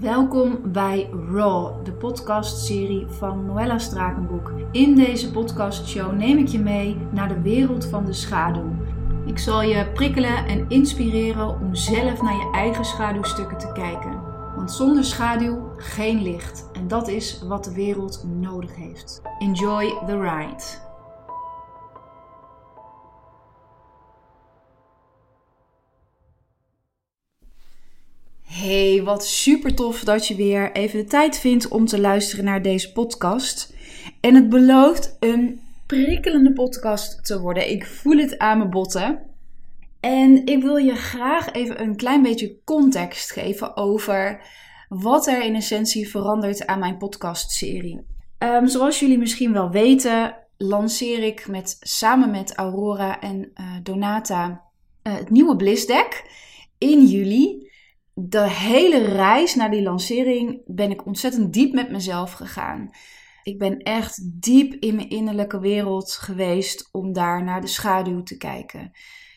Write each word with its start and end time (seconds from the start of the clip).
Welkom 0.00 0.72
bij 0.72 1.10
Raw, 1.30 1.84
de 1.84 1.92
podcastserie 1.92 3.06
van 3.06 3.46
Noella 3.46 3.78
Strakenboek. 3.78 4.52
In 4.70 4.94
deze 4.94 5.30
podcastshow 5.30 6.12
neem 6.12 6.38
ik 6.38 6.46
je 6.46 6.58
mee 6.58 6.96
naar 7.10 7.28
de 7.28 7.40
wereld 7.40 7.86
van 7.86 8.04
de 8.04 8.12
schaduw. 8.12 8.72
Ik 9.26 9.38
zal 9.38 9.62
je 9.62 9.90
prikkelen 9.94 10.46
en 10.46 10.68
inspireren 10.68 11.48
om 11.48 11.74
zelf 11.74 12.22
naar 12.22 12.36
je 12.36 12.50
eigen 12.52 12.84
schaduwstukken 12.84 13.58
te 13.58 13.72
kijken. 13.72 14.20
Want 14.56 14.72
zonder 14.72 15.04
schaduw 15.04 15.72
geen 15.76 16.22
licht. 16.22 16.68
En 16.72 16.88
dat 16.88 17.08
is 17.08 17.42
wat 17.42 17.64
de 17.64 17.74
wereld 17.74 18.24
nodig 18.40 18.76
heeft. 18.76 19.22
Enjoy 19.38 19.94
the 20.06 20.20
ride. 20.20 20.91
Hey, 28.62 29.02
wat 29.02 29.26
super 29.26 29.74
tof 29.74 30.04
dat 30.04 30.26
je 30.26 30.34
weer 30.34 30.72
even 30.72 30.98
de 30.98 31.04
tijd 31.04 31.38
vindt 31.38 31.68
om 31.68 31.86
te 31.86 32.00
luisteren 32.00 32.44
naar 32.44 32.62
deze 32.62 32.92
podcast. 32.92 33.74
En 34.20 34.34
het 34.34 34.48
belooft 34.48 35.16
een 35.20 35.60
prikkelende 35.86 36.52
podcast 36.52 37.26
te 37.26 37.40
worden. 37.40 37.70
Ik 37.70 37.86
voel 37.86 38.16
het 38.16 38.38
aan 38.38 38.58
mijn 38.58 38.70
botten. 38.70 39.22
En 40.00 40.46
ik 40.46 40.62
wil 40.62 40.76
je 40.76 40.94
graag 40.94 41.52
even 41.52 41.80
een 41.80 41.96
klein 41.96 42.22
beetje 42.22 42.56
context 42.64 43.30
geven 43.30 43.76
over 43.76 44.46
wat 44.88 45.26
er 45.26 45.42
in 45.42 45.54
essentie 45.54 46.08
verandert 46.08 46.66
aan 46.66 46.78
mijn 46.78 46.96
podcastserie. 46.96 48.00
Um, 48.38 48.68
zoals 48.68 49.00
jullie 49.00 49.18
misschien 49.18 49.52
wel 49.52 49.70
weten, 49.70 50.36
lanceer 50.56 51.22
ik 51.22 51.48
met, 51.48 51.76
samen 51.80 52.30
met 52.30 52.54
Aurora 52.54 53.20
en 53.20 53.52
uh, 53.60 53.66
Donata 53.82 54.62
uh, 55.02 55.14
het 55.14 55.30
nieuwe 55.30 55.56
Bliss 55.56 55.86
Deck 55.86 56.24
in 56.78 57.06
juli 57.06 57.70
de 58.14 58.50
hele 58.50 59.04
reis 59.04 59.54
naar 59.54 59.70
die 59.70 59.82
lancering 59.82 60.62
ben 60.66 60.90
ik 60.90 61.06
ontzettend 61.06 61.52
diep 61.52 61.72
met 61.72 61.90
mezelf 61.90 62.32
gegaan. 62.32 62.90
Ik 63.42 63.58
ben 63.58 63.78
echt 63.78 64.42
diep 64.42 64.72
in 64.72 64.94
mijn 64.94 65.08
innerlijke 65.08 65.60
wereld 65.60 66.12
geweest 66.12 66.88
om 66.92 67.12
daar 67.12 67.44
naar 67.44 67.60
de 67.60 67.66
schaduw 67.66 68.22
te 68.22 68.36
kijken. 68.36 68.80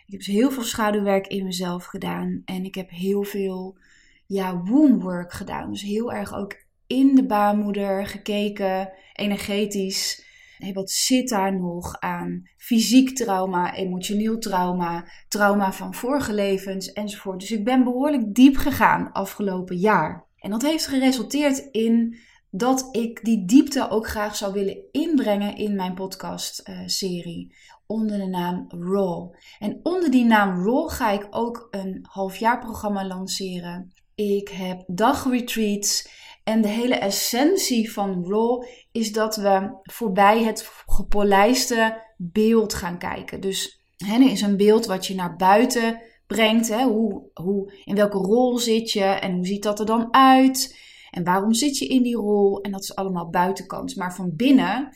Ik 0.06 0.12
heb 0.12 0.20
dus 0.20 0.28
heel 0.28 0.52
veel 0.52 0.64
schaduwwerk 0.64 1.28
in 1.28 1.44
mezelf 1.44 1.86
gedaan 1.86 2.42
en 2.46 2.64
ik 2.64 2.76
heb 2.76 2.90
heel 2.90 3.24
veel 3.24 3.78
ja, 4.26 4.64
wombwork 4.64 5.34
gedaan. 5.34 5.72
Dus 5.72 5.82
heel 5.82 6.14
erg 6.14 6.36
ook 6.36 6.56
in 6.88 7.16
de 7.16 7.26
baarmoeder 7.26 8.08
gekeken, 8.08 8.92
energetisch 9.14 10.26
hey, 10.58 10.74
wat 10.74 10.92
zit 10.92 11.30
daar 11.30 11.60
nog 11.60 12.00
aan 12.00 12.50
fysiek 12.58 13.16
trauma, 13.16 13.76
emotioneel 13.76 14.38
trauma, 14.38 15.06
trauma 15.28 15.74
van 15.74 15.94
vorige 15.94 16.34
levens 16.34 16.92
enzovoort. 16.92 17.40
Dus 17.40 17.52
ik 17.52 17.64
ben 17.64 17.84
behoorlijk 17.84 18.34
diep 18.34 18.56
gegaan 18.56 19.12
afgelopen 19.12 19.78
jaar. 19.78 20.26
En 20.38 20.52
dat 20.52 20.62
heeft 20.62 20.88
geresulteerd 20.88 21.58
in 21.72 22.18
dat 22.50 22.88
ik 22.92 23.24
die 23.24 23.46
diepte 23.46 23.90
ook 23.90 24.08
graag 24.08 24.36
zou 24.36 24.54
willen 24.54 24.78
inbrengen 24.92 25.56
in 25.56 25.76
mijn 25.76 25.94
podcast-serie. 25.94 27.48
Uh, 27.50 27.56
onder 27.88 28.18
de 28.18 28.28
naam 28.28 28.66
Raw. 28.70 29.34
En 29.60 29.80
onder 29.84 30.12
die 30.12 30.26
naam 30.26 30.66
Raw 30.66 30.90
ga 30.90 31.12
ik 31.12 31.28
ook 31.30 31.68
een 31.72 32.06
halfjaarprogramma 32.10 33.08
lanceren. 33.08 33.94
Ik 34.16 34.50
heb 34.50 34.84
dagretreats 34.88 36.10
en 36.46 36.62
de 36.62 36.68
hele 36.68 36.96
essentie 36.96 37.92
van 37.92 38.26
Raw 38.28 38.64
is 38.92 39.12
dat 39.12 39.36
we 39.36 39.80
voorbij 39.84 40.44
het 40.44 40.70
gepolijste 40.86 42.04
beeld 42.18 42.74
gaan 42.74 42.98
kijken. 42.98 43.42
Dus 43.42 43.82
er 43.98 44.32
is 44.32 44.42
een 44.42 44.58
beeld 44.58 44.86
wat 44.86 45.08
je 45.08 45.16
naar 45.16 45.36
buiten 45.36 46.02
brengt. 46.28 46.68
Hè? 46.68 46.84
Hoe, 46.84 47.30
hoe, 47.34 47.74
in 47.84 47.96
welke 47.96 48.18
rol 48.18 48.58
zit 48.58 48.92
je 48.92 49.04
en 49.04 49.36
hoe 49.36 49.46
ziet 49.46 49.64
dat 49.64 49.80
er 49.80 49.86
dan 49.86 50.14
uit? 50.14 50.84
En 51.12 51.24
waarom 51.24 51.54
zit 51.54 51.78
je 51.78 51.88
in 51.88 52.04
die 52.04 52.18
rol? 52.18 52.62
En 52.62 52.72
dat 52.72 52.84
is 52.84 52.96
allemaal 52.96 53.30
buitenkant. 53.30 53.96
Maar 53.96 54.16
van 54.16 54.36
binnen 54.36 54.90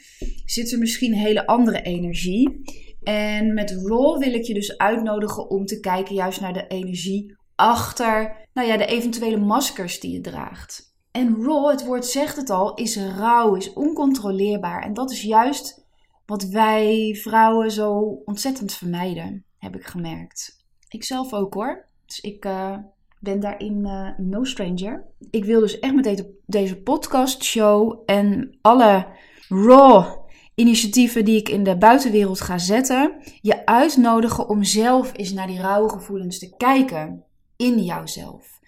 zit 0.46 0.72
er 0.72 0.79
misschien 0.79 1.13
hele 1.13 1.46
andere 1.47 1.81
energie. 1.81 2.62
En 3.03 3.53
met 3.53 3.72
Raw 3.72 4.19
wil 4.23 4.34
ik 4.34 4.44
je 4.44 4.53
dus 4.53 4.78
uitnodigen 4.78 5.50
om 5.50 5.66
te 5.66 5.79
kijken 5.79 6.16
juist 6.16 6.41
naar 6.41 6.53
de 6.53 6.68
energie 6.68 7.38
achter 7.56 8.47
nou 8.53 8.68
ja, 8.68 8.78
de 8.78 8.85
eventuele 8.85 9.38
maskers 9.38 10.00
die 10.00 10.12
je 10.12 10.22
draagt. 10.22 10.88
En 11.12 11.44
raw, 11.44 11.70
het 11.70 11.86
woord 11.86 12.06
zegt 12.06 12.36
het 12.36 12.50
al, 12.50 12.74
is 12.74 12.97
rauw, 12.97 13.56
is 13.56 13.74
oncontroleerbaar. 13.74 14.84
En 14.84 14.94
dat 14.94 15.12
is 15.12 15.22
juist 15.22 15.86
wat 16.25 16.44
wij 16.44 17.18
vrouwen 17.22 17.72
zo 17.72 18.22
ontzettend 18.25 18.74
vermijden, 18.74 19.46
heb 19.58 19.75
ik 19.75 19.86
gemerkt. 19.86 20.66
Ik 20.90 21.03
zelf 21.03 21.34
ook 21.34 21.53
hoor. 21.53 21.86
Dus 22.06 22.20
ik 22.20 22.46
uh, 22.46 22.78
ben 23.20 23.40
daarin 23.40 23.78
uh, 23.78 24.09
no 24.18 24.44
stranger. 24.44 25.06
Ik 25.31 25.46
wil 25.46 25.59
dus 25.59 25.80
echt 25.80 25.96
met 25.96 26.03
deze, 26.03 26.30
deze 26.46 26.78
podcast 26.78 27.44
show 27.44 28.03
en 28.06 28.58
alle 28.62 29.08
raw 29.50 30.20
initiatieven 30.56 31.26
die 31.26 31.38
ik 31.38 31.50
in 31.50 31.64
de 31.64 31.78
buitenwereld 31.78 32.41
ga 32.41 32.58
zetten, 32.58 33.16
je 33.41 33.66
uitnodigen 33.66 34.50
om 34.50 34.64
zelf 34.64 35.12
eens 35.16 35.31
naar 35.31 35.47
die 35.47 35.62
rauwe 35.62 35.90
gevoelens 35.90 36.40
te 36.40 36.56
kijken 36.58 37.24
in 37.56 37.84
jouzelf. 37.84 38.59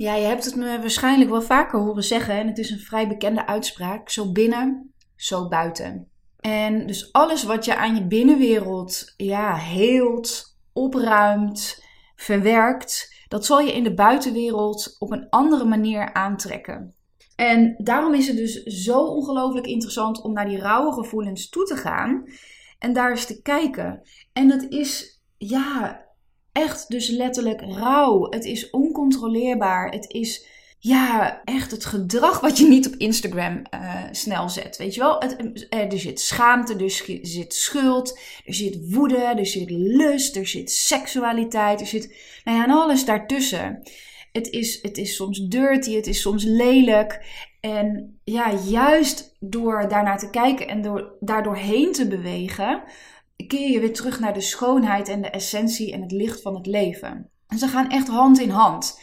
Ja, 0.00 0.14
je 0.14 0.26
hebt 0.26 0.44
het 0.44 0.56
me 0.56 0.78
waarschijnlijk 0.80 1.30
wel 1.30 1.42
vaker 1.42 1.80
horen 1.80 2.02
zeggen. 2.02 2.34
En 2.34 2.46
het 2.46 2.58
is 2.58 2.70
een 2.70 2.78
vrij 2.78 3.08
bekende 3.08 3.46
uitspraak. 3.46 4.08
Zo 4.08 4.32
binnen, 4.32 4.94
zo 5.16 5.48
buiten. 5.48 6.08
En 6.38 6.86
dus 6.86 7.12
alles 7.12 7.44
wat 7.44 7.64
je 7.64 7.76
aan 7.76 7.94
je 7.94 8.06
binnenwereld 8.06 9.14
ja, 9.16 9.54
heelt, 9.56 10.58
opruimt, 10.72 11.84
verwerkt, 12.16 13.24
dat 13.28 13.46
zal 13.46 13.60
je 13.60 13.72
in 13.72 13.82
de 13.82 13.94
buitenwereld 13.94 14.96
op 14.98 15.12
een 15.12 15.28
andere 15.28 15.64
manier 15.64 16.12
aantrekken. 16.12 16.94
En 17.36 17.74
daarom 17.78 18.14
is 18.14 18.26
het 18.26 18.36
dus 18.36 18.62
zo 18.62 19.04
ongelooflijk 19.04 19.66
interessant 19.66 20.22
om 20.22 20.32
naar 20.32 20.48
die 20.48 20.60
rauwe 20.60 20.92
gevoelens 20.92 21.48
toe 21.48 21.64
te 21.64 21.76
gaan 21.76 22.24
en 22.78 22.92
daar 22.92 23.10
eens 23.10 23.26
te 23.26 23.42
kijken. 23.42 24.02
En 24.32 24.48
dat 24.48 24.62
is, 24.62 25.22
ja, 25.36 26.04
echt 26.52 26.88
dus 26.88 27.08
letterlijk 27.08 27.60
rauw. 27.60 28.26
Het 28.30 28.44
is 28.44 28.70
oncontroleerbaar. 28.70 29.90
Het 29.90 30.10
is 30.10 30.46
ja, 30.82 31.40
echt 31.44 31.70
het 31.70 31.84
gedrag 31.84 32.40
wat 32.40 32.58
je 32.58 32.66
niet 32.66 32.86
op 32.86 32.94
Instagram 32.94 33.62
uh, 33.74 34.04
snel 34.10 34.48
zet. 34.48 34.76
Weet 34.76 34.94
je 34.94 35.00
wel? 35.00 35.18
Het, 35.18 35.66
er 35.68 35.98
zit 35.98 36.20
schaamte, 36.20 36.76
er 36.76 36.90
zit 37.22 37.54
schuld, 37.54 38.18
er 38.44 38.54
zit 38.54 38.92
woede, 38.92 39.16
er 39.16 39.46
zit 39.46 39.70
lust, 39.70 40.36
er 40.36 40.46
zit 40.46 40.70
seksualiteit, 40.70 41.80
er 41.80 41.86
zit 41.86 42.14
nou 42.44 42.56
ja, 42.58 42.64
en 42.64 42.70
alles 42.70 43.04
daartussen. 43.04 43.82
Het 44.32 44.48
is, 44.48 44.82
het 44.82 44.98
is 44.98 45.16
soms 45.16 45.38
dirty, 45.48 45.94
het 45.94 46.06
is 46.06 46.20
soms 46.20 46.44
lelijk. 46.44 47.24
En 47.60 48.18
ja, 48.24 48.54
juist 48.54 49.36
door 49.40 49.88
daarnaar 49.88 50.18
te 50.18 50.30
kijken 50.30 50.68
en 50.68 50.82
door 50.82 51.16
daardoorheen 51.20 51.92
te 51.92 52.08
bewegen, 52.08 52.82
keer 53.46 53.70
je 53.70 53.80
weer 53.80 53.92
terug 53.92 54.20
naar 54.20 54.34
de 54.34 54.40
schoonheid 54.40 55.08
en 55.08 55.22
de 55.22 55.30
essentie 55.30 55.92
en 55.92 56.02
het 56.02 56.12
licht 56.12 56.42
van 56.42 56.54
het 56.54 56.66
leven. 56.66 57.30
En 57.46 57.58
ze 57.58 57.68
gaan 57.68 57.90
echt 57.90 58.08
hand 58.08 58.40
in 58.40 58.50
hand. 58.50 59.00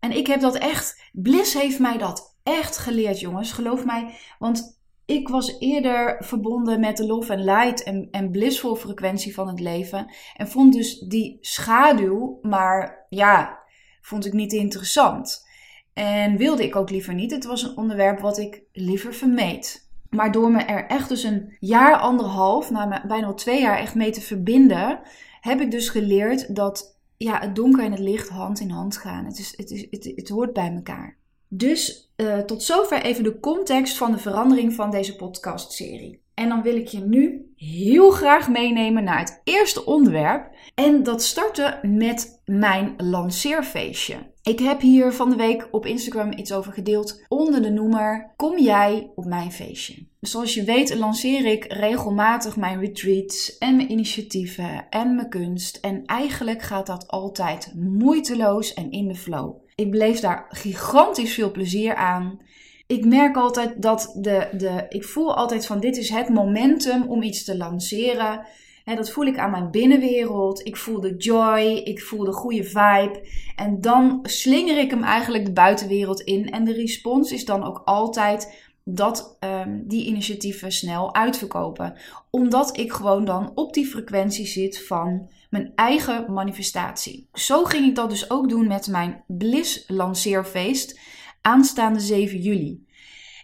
En 0.00 0.12
ik 0.12 0.26
heb 0.26 0.40
dat 0.40 0.54
echt, 0.54 1.02
Bliss 1.12 1.54
heeft 1.54 1.78
mij 1.78 1.98
dat 1.98 2.36
echt 2.42 2.78
geleerd, 2.78 3.20
jongens. 3.20 3.52
Geloof 3.52 3.84
mij, 3.84 4.14
want 4.38 4.80
ik 5.06 5.28
was 5.28 5.58
eerder 5.58 6.16
verbonden 6.24 6.80
met 6.80 6.96
de 6.96 7.06
love 7.06 7.32
and 7.32 7.44
light 7.44 7.82
en, 7.82 8.08
en 8.10 8.30
blissful 8.30 8.76
frequentie 8.76 9.34
van 9.34 9.48
het 9.48 9.60
leven. 9.60 10.14
En 10.36 10.48
vond 10.48 10.72
dus 10.72 10.98
die 10.98 11.38
schaduw, 11.40 12.38
maar 12.42 13.06
ja, 13.08 13.58
vond 14.00 14.26
ik 14.26 14.32
niet 14.32 14.52
interessant. 14.52 15.46
En 15.92 16.36
wilde 16.36 16.64
ik 16.64 16.76
ook 16.76 16.90
liever 16.90 17.14
niet. 17.14 17.30
Het 17.30 17.44
was 17.44 17.62
een 17.62 17.76
onderwerp 17.76 18.20
wat 18.20 18.38
ik 18.38 18.62
liever 18.72 19.14
vermeed. 19.14 19.85
Maar 20.10 20.32
door 20.32 20.50
me 20.50 20.62
er 20.62 20.86
echt 20.86 21.08
dus 21.08 21.22
een 21.22 21.56
jaar, 21.60 21.96
anderhalf, 21.96 22.70
nou 22.70 23.06
bijna 23.06 23.26
al 23.26 23.34
twee 23.34 23.60
jaar 23.60 23.78
echt 23.78 23.94
mee 23.94 24.10
te 24.10 24.20
verbinden, 24.20 25.00
heb 25.40 25.60
ik 25.60 25.70
dus 25.70 25.88
geleerd 25.88 26.56
dat 26.56 26.98
ja, 27.16 27.40
het 27.40 27.54
donker 27.54 27.84
en 27.84 27.90
het 27.90 28.00
licht 28.00 28.28
hand 28.28 28.60
in 28.60 28.70
hand 28.70 28.96
gaan. 28.96 29.24
Het, 29.24 29.38
is, 29.38 29.56
het, 29.56 29.70
is, 29.70 29.86
het, 29.90 30.12
het 30.16 30.28
hoort 30.28 30.52
bij 30.52 30.72
elkaar. 30.74 31.16
Dus 31.48 32.12
uh, 32.16 32.38
tot 32.38 32.62
zover 32.62 33.02
even 33.02 33.24
de 33.24 33.40
context 33.40 33.96
van 33.96 34.12
de 34.12 34.18
verandering 34.18 34.74
van 34.74 34.90
deze 34.90 35.16
podcastserie. 35.16 36.24
En 36.36 36.48
dan 36.48 36.62
wil 36.62 36.76
ik 36.76 36.88
je 36.88 37.00
nu 37.00 37.52
heel 37.56 38.10
graag 38.10 38.48
meenemen 38.48 39.04
naar 39.04 39.18
het 39.18 39.40
eerste 39.44 39.84
onderwerp. 39.84 40.54
En 40.74 41.02
dat 41.02 41.22
startte 41.22 41.78
met 41.82 42.42
mijn 42.44 42.94
lanceerfeestje. 42.96 44.16
Ik 44.42 44.58
heb 44.58 44.80
hier 44.80 45.12
van 45.12 45.30
de 45.30 45.36
week 45.36 45.68
op 45.70 45.86
Instagram 45.86 46.32
iets 46.32 46.52
over 46.52 46.72
gedeeld 46.72 47.24
onder 47.28 47.62
de 47.62 47.70
noemer 47.70 48.32
Kom 48.36 48.58
jij 48.58 49.10
op 49.14 49.24
mijn 49.24 49.52
feestje? 49.52 50.06
Zoals 50.20 50.54
je 50.54 50.64
weet 50.64 50.94
lanceer 50.94 51.46
ik 51.46 51.64
regelmatig 51.72 52.56
mijn 52.56 52.80
retreats 52.80 53.58
en 53.58 53.76
mijn 53.76 53.90
initiatieven 53.90 54.88
en 54.90 55.14
mijn 55.14 55.28
kunst. 55.28 55.76
En 55.76 56.04
eigenlijk 56.04 56.62
gaat 56.62 56.86
dat 56.86 57.08
altijd 57.08 57.72
moeiteloos 57.76 58.74
en 58.74 58.90
in 58.90 59.08
de 59.08 59.14
flow. 59.14 59.54
Ik 59.74 59.90
beleef 59.90 60.20
daar 60.20 60.46
gigantisch 60.48 61.34
veel 61.34 61.50
plezier 61.50 61.94
aan. 61.94 62.40
Ik 62.86 63.04
merk 63.04 63.36
altijd 63.36 63.82
dat 63.82 64.12
de, 64.16 64.48
de. 64.52 64.86
Ik 64.88 65.04
voel 65.04 65.36
altijd 65.36 65.66
van 65.66 65.80
dit 65.80 65.96
is 65.96 66.10
het 66.10 66.28
momentum 66.28 67.02
om 67.02 67.22
iets 67.22 67.44
te 67.44 67.56
lanceren. 67.56 68.46
dat 68.84 69.10
voel 69.10 69.24
ik 69.24 69.38
aan 69.38 69.50
mijn 69.50 69.70
binnenwereld. 69.70 70.66
Ik 70.66 70.76
voel 70.76 71.00
de 71.00 71.16
joy, 71.16 71.60
ik 71.84 72.02
voel 72.02 72.24
de 72.24 72.32
goede 72.32 72.64
vibe. 72.64 73.20
En 73.56 73.80
dan 73.80 74.18
slinger 74.22 74.78
ik 74.78 74.90
hem 74.90 75.02
eigenlijk 75.02 75.44
de 75.44 75.52
buitenwereld 75.52 76.20
in. 76.20 76.50
En 76.50 76.64
de 76.64 76.72
respons 76.72 77.32
is 77.32 77.44
dan 77.44 77.64
ook 77.64 77.82
altijd 77.84 78.64
dat 78.84 79.36
um, 79.40 79.82
die 79.86 80.06
initiatieven 80.06 80.72
snel 80.72 81.14
uitverkopen. 81.14 81.94
Omdat 82.30 82.76
ik 82.78 82.92
gewoon 82.92 83.24
dan 83.24 83.52
op 83.54 83.74
die 83.74 83.86
frequentie 83.86 84.46
zit 84.46 84.86
van 84.86 85.28
mijn 85.50 85.72
eigen 85.74 86.32
manifestatie. 86.32 87.28
Zo 87.32 87.64
ging 87.64 87.86
ik 87.86 87.94
dat 87.94 88.10
dus 88.10 88.30
ook 88.30 88.48
doen 88.48 88.66
met 88.66 88.86
mijn 88.86 89.24
Bliss 89.26 89.84
lanceerfeest 89.86 90.98
aanstaande 91.46 92.00
7 92.00 92.38
juli. 92.38 92.86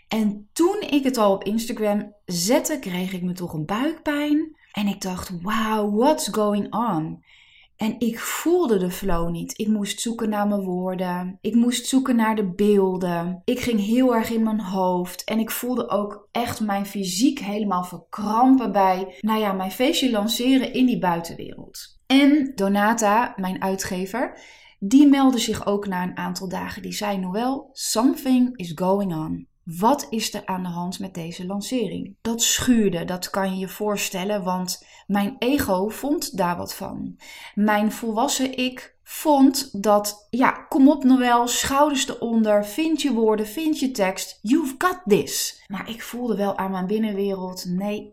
En 0.09 0.49
toen 0.53 0.81
ik 0.81 1.05
het 1.05 1.17
al 1.17 1.33
op 1.33 1.45
Instagram 1.45 2.15
zette, 2.25 2.79
kreeg 2.79 3.13
ik 3.13 3.23
me 3.23 3.33
toch 3.33 3.53
een 3.53 3.65
buikpijn. 3.65 4.57
En 4.73 4.87
ik 4.87 5.01
dacht, 5.01 5.31
wow, 5.43 5.99
what's 5.99 6.29
going 6.29 6.75
on? 6.75 7.25
En 7.77 7.95
ik 7.99 8.19
voelde 8.19 8.79
de 8.79 8.91
flow 8.91 9.31
niet. 9.31 9.59
Ik 9.59 9.69
moest 9.69 10.01
zoeken 10.01 10.29
naar 10.29 10.49
mijn 10.49 10.61
woorden. 10.61 11.39
Ik 11.41 11.55
moest 11.55 11.87
zoeken 11.87 12.17
naar 12.17 12.37
de 12.37 12.53
beelden. 12.53 13.43
Ik 13.45 13.61
ging 13.61 13.81
heel 13.81 14.15
erg 14.15 14.31
in 14.31 14.43
mijn 14.43 14.61
hoofd. 14.61 15.25
En 15.25 15.39
ik 15.39 15.51
voelde 15.51 15.89
ook 15.89 16.29
echt 16.33 16.61
mijn 16.61 16.87
fysiek 16.87 17.39
helemaal 17.39 17.85
verkrampen 17.85 18.73
bij, 18.73 19.17
nou 19.21 19.41
ja, 19.41 19.53
mijn 19.53 19.71
feestje 19.71 20.11
lanceren 20.11 20.73
in 20.73 20.87
die 20.87 20.99
buitenwereld. 20.99 21.99
En 22.07 22.53
Donata, 22.55 23.35
mijn 23.37 23.63
uitgever, 23.63 24.39
die 24.85 25.07
meldde 25.07 25.39
zich 25.39 25.67
ook 25.67 25.87
na 25.87 26.03
een 26.03 26.17
aantal 26.17 26.49
dagen. 26.49 26.83
Die 26.83 26.93
zei: 26.93 27.19
Noël, 27.19 27.71
something 27.73 28.57
is 28.57 28.73
going 28.75 29.15
on. 29.15 29.47
Wat 29.65 30.07
is 30.11 30.35
er 30.35 30.47
aan 30.47 30.63
de 30.63 30.69
hand 30.69 30.99
met 30.99 31.15
deze 31.15 31.47
lancering? 31.47 32.15
Dat 32.21 32.43
schuurde, 32.43 33.05
dat 33.05 33.31
kan 33.31 33.53
je 33.53 33.59
je 33.59 33.69
voorstellen, 33.69 34.43
want 34.43 34.87
mijn 35.07 35.37
ego 35.39 35.89
vond 35.89 36.37
daar 36.37 36.57
wat 36.57 36.75
van. 36.75 37.17
Mijn 37.55 37.93
volwassen 37.93 38.57
ik 38.57 38.97
vond 39.03 39.83
dat, 39.83 40.27
ja, 40.31 40.51
kom 40.51 40.89
op 40.89 41.05
Noël, 41.05 41.49
schouders 41.49 42.09
eronder, 42.09 42.67
vind 42.67 43.03
je 43.03 43.13
woorden, 43.13 43.47
vind 43.47 43.79
je 43.79 43.91
tekst, 43.91 44.39
you've 44.43 44.75
got 44.79 45.01
this. 45.07 45.65
Maar 45.69 45.89
ik 45.89 46.03
voelde 46.03 46.37
wel 46.37 46.57
aan 46.57 46.71
mijn 46.71 46.87
binnenwereld, 46.87 47.65
nee 47.69 48.13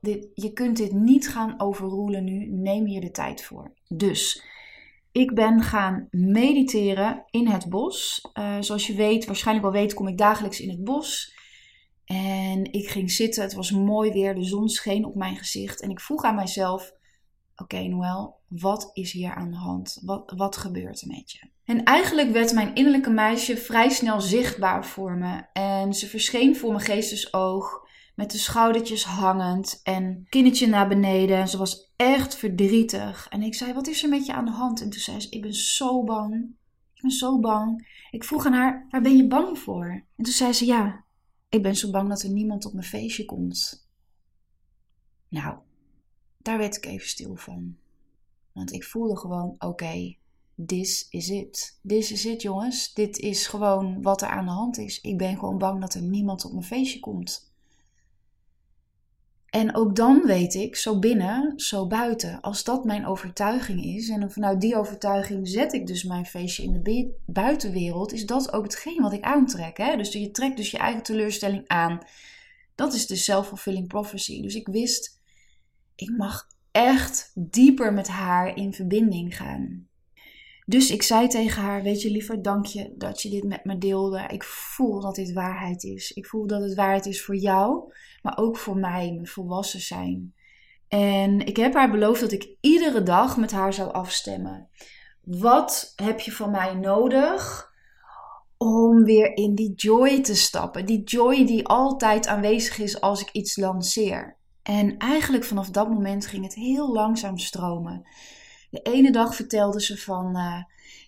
dit, 0.00 0.28
je 0.34 0.52
kunt 0.52 0.76
dit 0.76 0.92
niet 0.92 1.28
gaan 1.28 1.60
overroelen 1.60 2.24
nu, 2.24 2.46
neem 2.46 2.84
hier 2.84 3.00
de 3.00 3.10
tijd 3.10 3.44
voor. 3.44 3.72
Dus 3.88 4.42
ik 5.12 5.34
ben 5.34 5.62
gaan 5.62 6.08
mediteren 6.10 7.24
in 7.30 7.46
het 7.46 7.68
bos. 7.68 8.28
Uh, 8.34 8.56
zoals 8.60 8.86
je 8.86 8.94
weet, 8.94 9.26
waarschijnlijk 9.26 9.66
wel 9.66 9.80
weet, 9.80 9.94
kom 9.94 10.08
ik 10.08 10.18
dagelijks 10.18 10.60
in 10.60 10.70
het 10.70 10.84
bos. 10.84 11.36
En 12.04 12.72
ik 12.72 12.88
ging 12.88 13.10
zitten, 13.10 13.42
het 13.42 13.54
was 13.54 13.70
mooi 13.70 14.12
weer, 14.12 14.34
de 14.34 14.44
zon 14.44 14.68
scheen 14.68 15.04
op 15.04 15.14
mijn 15.14 15.36
gezicht. 15.36 15.80
En 15.80 15.90
ik 15.90 16.00
vroeg 16.00 16.22
aan 16.22 16.34
mijzelf, 16.34 16.92
oké 17.56 17.74
okay, 17.74 17.86
Noël, 17.86 18.36
wat 18.48 18.90
is 18.92 19.12
hier 19.12 19.34
aan 19.34 19.50
de 19.50 19.56
hand? 19.56 20.00
Wat, 20.04 20.32
wat 20.36 20.56
gebeurt 20.56 21.00
er 21.00 21.08
met 21.08 21.30
je? 21.30 21.50
En 21.64 21.84
eigenlijk 21.84 22.30
werd 22.30 22.52
mijn 22.52 22.74
innerlijke 22.74 23.10
meisje 23.10 23.56
vrij 23.56 23.88
snel 23.88 24.20
zichtbaar 24.20 24.86
voor 24.86 25.16
me. 25.16 25.42
En 25.52 25.94
ze 25.94 26.06
verscheen 26.06 26.56
voor 26.56 26.70
mijn 26.70 26.84
geestesoog 26.84 27.87
met 28.18 28.30
de 28.30 28.38
schoudertjes 28.38 29.04
hangend 29.04 29.80
en 29.82 30.26
kinnetje 30.28 30.66
naar 30.66 30.88
beneden. 30.88 31.36
En 31.36 31.48
ze 31.48 31.58
was 31.58 31.92
echt 31.96 32.36
verdrietig. 32.36 33.28
En 33.28 33.42
ik 33.42 33.54
zei, 33.54 33.72
wat 33.72 33.86
is 33.86 34.02
er 34.02 34.08
met 34.08 34.26
je 34.26 34.32
aan 34.32 34.44
de 34.44 34.50
hand? 34.50 34.80
En 34.80 34.90
toen 34.90 35.00
zei 35.00 35.20
ze, 35.20 35.30
ik 35.30 35.42
ben 35.42 35.54
zo 35.54 36.04
bang. 36.04 36.34
Ik 36.94 37.02
ben 37.02 37.10
zo 37.10 37.40
bang. 37.40 37.88
Ik 38.10 38.24
vroeg 38.24 38.46
aan 38.46 38.52
haar, 38.52 38.86
waar 38.90 39.02
ben 39.02 39.16
je 39.16 39.26
bang 39.26 39.58
voor? 39.58 39.86
En 40.16 40.24
toen 40.24 40.32
zei 40.32 40.52
ze, 40.52 40.66
ja, 40.66 41.04
ik 41.48 41.62
ben 41.62 41.76
zo 41.76 41.90
bang 41.90 42.08
dat 42.08 42.22
er 42.22 42.30
niemand 42.30 42.64
op 42.66 42.72
mijn 42.72 42.86
feestje 42.86 43.24
komt. 43.24 43.88
Nou, 45.28 45.58
daar 46.38 46.58
werd 46.58 46.76
ik 46.76 46.86
even 46.86 47.08
stil 47.08 47.36
van. 47.36 47.76
Want 48.52 48.72
ik 48.72 48.84
voelde 48.84 49.16
gewoon, 49.16 49.48
oké, 49.48 49.66
okay, 49.66 50.18
this 50.66 51.06
is 51.10 51.28
it. 51.28 51.78
This 51.86 52.12
is 52.12 52.26
it, 52.26 52.42
jongens. 52.42 52.94
Dit 52.94 53.18
is 53.18 53.46
gewoon 53.46 54.02
wat 54.02 54.22
er 54.22 54.28
aan 54.28 54.44
de 54.44 54.50
hand 54.50 54.78
is. 54.78 55.00
Ik 55.00 55.18
ben 55.18 55.38
gewoon 55.38 55.58
bang 55.58 55.80
dat 55.80 55.94
er 55.94 56.02
niemand 56.02 56.44
op 56.44 56.52
mijn 56.52 56.64
feestje 56.64 57.00
komt. 57.00 57.47
En 59.50 59.74
ook 59.74 59.96
dan 59.96 60.22
weet 60.26 60.54
ik, 60.54 60.76
zo 60.76 60.98
binnen, 60.98 61.52
zo 61.56 61.86
buiten. 61.86 62.40
Als 62.40 62.64
dat 62.64 62.84
mijn 62.84 63.06
overtuiging 63.06 63.84
is, 63.84 64.08
en 64.08 64.30
vanuit 64.30 64.60
die 64.60 64.76
overtuiging 64.76 65.48
zet 65.48 65.72
ik 65.72 65.86
dus 65.86 66.04
mijn 66.04 66.26
feestje 66.26 66.62
in 66.62 66.82
de 66.82 67.14
buitenwereld, 67.26 68.12
is 68.12 68.26
dat 68.26 68.52
ook 68.52 68.62
hetgeen 68.62 69.02
wat 69.02 69.12
ik 69.12 69.22
aantrek. 69.22 69.76
Hè? 69.76 69.96
Dus 69.96 70.12
je 70.12 70.30
trekt 70.30 70.56
dus 70.56 70.70
je 70.70 70.78
eigen 70.78 71.02
teleurstelling 71.02 71.68
aan. 71.68 72.00
Dat 72.74 72.94
is 72.94 73.06
de 73.06 73.16
self-fulfilling 73.16 73.88
prophecy. 73.88 74.42
Dus 74.42 74.54
ik 74.54 74.66
wist, 74.66 75.20
ik 75.94 76.10
mag 76.16 76.48
echt 76.70 77.32
dieper 77.34 77.92
met 77.92 78.08
haar 78.08 78.56
in 78.56 78.72
verbinding 78.72 79.36
gaan. 79.36 79.87
Dus 80.68 80.90
ik 80.90 81.02
zei 81.02 81.28
tegen 81.28 81.62
haar: 81.62 81.82
Weet 81.82 82.02
je, 82.02 82.10
liever, 82.10 82.42
dank 82.42 82.66
je 82.66 82.94
dat 82.96 83.22
je 83.22 83.30
dit 83.30 83.44
met 83.44 83.64
me 83.64 83.78
deelde. 83.78 84.24
Ik 84.28 84.44
voel 84.44 85.00
dat 85.00 85.14
dit 85.14 85.32
waarheid 85.32 85.84
is. 85.84 86.12
Ik 86.12 86.26
voel 86.26 86.46
dat 86.46 86.62
het 86.62 86.74
waarheid 86.74 87.06
is 87.06 87.24
voor 87.24 87.36
jou, 87.36 87.92
maar 88.22 88.38
ook 88.38 88.56
voor 88.56 88.76
mij, 88.76 89.12
mijn 89.12 89.26
volwassen 89.26 89.80
zijn. 89.80 90.34
En 90.88 91.46
ik 91.46 91.56
heb 91.56 91.74
haar 91.74 91.90
beloofd 91.90 92.20
dat 92.20 92.32
ik 92.32 92.56
iedere 92.60 93.02
dag 93.02 93.36
met 93.36 93.52
haar 93.52 93.72
zou 93.72 93.92
afstemmen. 93.92 94.68
Wat 95.20 95.92
heb 95.96 96.20
je 96.20 96.32
van 96.32 96.50
mij 96.50 96.74
nodig 96.74 97.72
om 98.56 99.04
weer 99.04 99.36
in 99.36 99.54
die 99.54 99.74
joy 99.74 100.20
te 100.20 100.34
stappen? 100.34 100.86
Die 100.86 101.02
joy 101.02 101.46
die 101.46 101.66
altijd 101.66 102.26
aanwezig 102.26 102.78
is 102.78 103.00
als 103.00 103.20
ik 103.20 103.30
iets 103.32 103.56
lanceer. 103.56 104.36
En 104.62 104.96
eigenlijk 104.96 105.44
vanaf 105.44 105.70
dat 105.70 105.88
moment 105.88 106.26
ging 106.26 106.44
het 106.44 106.54
heel 106.54 106.92
langzaam 106.92 107.38
stromen. 107.38 108.06
De 108.70 108.82
ene 108.82 109.12
dag 109.12 109.34
vertelde 109.34 109.80
ze 109.80 109.98
van, 109.98 110.36
uh, 110.36 110.62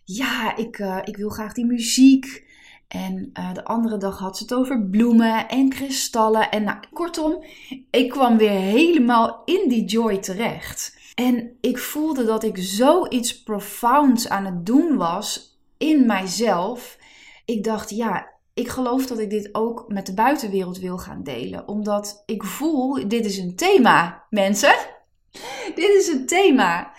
ja, 0.04 0.56
ik, 0.56 0.78
uh, 0.78 0.98
ik 1.04 1.16
wil 1.16 1.28
graag 1.28 1.52
die 1.52 1.66
muziek. 1.66 2.48
En 2.88 3.30
uh, 3.38 3.54
de 3.54 3.64
andere 3.64 3.96
dag 3.96 4.18
had 4.18 4.36
ze 4.36 4.42
het 4.42 4.54
over 4.54 4.82
bloemen 4.82 5.48
en 5.48 5.68
kristallen. 5.68 6.50
En 6.50 6.62
nou, 6.62 6.78
kortom, 6.92 7.44
ik 7.90 8.10
kwam 8.10 8.36
weer 8.36 8.50
helemaal 8.50 9.42
in 9.44 9.68
die 9.68 9.84
joy 9.84 10.18
terecht. 10.18 10.98
En 11.14 11.56
ik 11.60 11.78
voelde 11.78 12.24
dat 12.24 12.44
ik 12.44 12.56
zoiets 12.58 13.42
profounds 13.42 14.28
aan 14.28 14.44
het 14.44 14.66
doen 14.66 14.96
was 14.96 15.58
in 15.78 16.06
mijzelf. 16.06 16.98
Ik 17.44 17.64
dacht, 17.64 17.90
ja, 17.90 18.28
ik 18.54 18.68
geloof 18.68 19.06
dat 19.06 19.18
ik 19.18 19.30
dit 19.30 19.48
ook 19.52 19.84
met 19.88 20.06
de 20.06 20.14
buitenwereld 20.14 20.78
wil 20.78 20.98
gaan 20.98 21.22
delen. 21.22 21.68
Omdat 21.68 22.22
ik 22.26 22.44
voel, 22.44 23.08
dit 23.08 23.24
is 23.24 23.38
een 23.38 23.56
thema, 23.56 24.24
mensen. 24.30 24.74
dit 25.74 25.88
is 25.98 26.08
een 26.08 26.26
thema. 26.26 26.92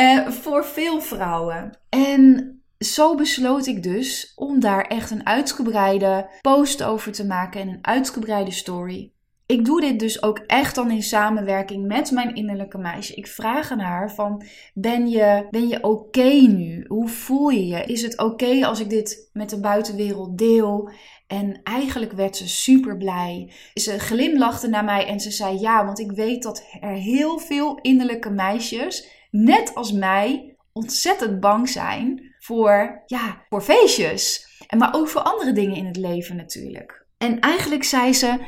Uh, 0.00 0.28
voor 0.28 0.64
veel 0.64 1.00
vrouwen. 1.00 1.78
En 1.88 2.54
zo 2.78 3.14
besloot 3.14 3.66
ik 3.66 3.82
dus 3.82 4.32
om 4.34 4.60
daar 4.60 4.84
echt 4.84 5.10
een 5.10 5.26
uitgebreide 5.26 6.30
post 6.40 6.82
over 6.82 7.12
te 7.12 7.26
maken 7.26 7.60
en 7.60 7.68
een 7.68 7.78
uitgebreide 7.86 8.50
story. 8.50 9.12
Ik 9.46 9.64
doe 9.64 9.80
dit 9.80 9.98
dus 9.98 10.22
ook 10.22 10.38
echt 10.38 10.74
dan 10.74 10.90
in 10.90 11.02
samenwerking 11.02 11.86
met 11.86 12.10
mijn 12.10 12.34
innerlijke 12.34 12.78
meisje. 12.78 13.14
Ik 13.14 13.26
vraag 13.26 13.70
aan 13.70 13.78
haar 13.78 14.14
van, 14.14 14.42
ben 14.74 15.08
je, 15.08 15.46
ben 15.50 15.68
je 15.68 15.82
oké 15.82 16.30
nu? 16.32 16.84
Hoe 16.88 17.08
voel 17.08 17.48
je 17.48 17.66
je? 17.66 17.84
Is 17.84 18.02
het 18.02 18.18
oké 18.18 18.66
als 18.66 18.80
ik 18.80 18.90
dit 18.90 19.30
met 19.32 19.50
de 19.50 19.60
buitenwereld 19.60 20.38
deel? 20.38 20.90
En 21.26 21.60
eigenlijk 21.62 22.12
werd 22.12 22.36
ze 22.36 22.48
super 22.48 22.96
blij. 22.96 23.52
Ze 23.74 23.98
glimlachte 23.98 24.68
naar 24.68 24.84
mij 24.84 25.06
en 25.06 25.20
ze 25.20 25.30
zei 25.30 25.60
ja, 25.60 25.84
want 25.84 25.98
ik 25.98 26.12
weet 26.12 26.42
dat 26.42 26.66
er 26.80 26.92
heel 26.92 27.38
veel 27.38 27.78
innerlijke 27.82 28.30
meisjes 28.30 29.22
net 29.34 29.74
als 29.74 29.92
mij, 29.92 30.56
ontzettend 30.72 31.40
bang 31.40 31.68
zijn 31.68 32.34
voor, 32.38 33.02
ja, 33.06 33.42
voor 33.48 33.62
feestjes. 33.62 34.48
En 34.66 34.78
maar 34.78 34.94
ook 34.94 35.08
voor 35.08 35.20
andere 35.20 35.52
dingen 35.52 35.76
in 35.76 35.86
het 35.86 35.96
leven 35.96 36.36
natuurlijk. 36.36 37.06
En 37.18 37.40
eigenlijk 37.40 37.84
zei 37.84 38.12
ze: 38.12 38.44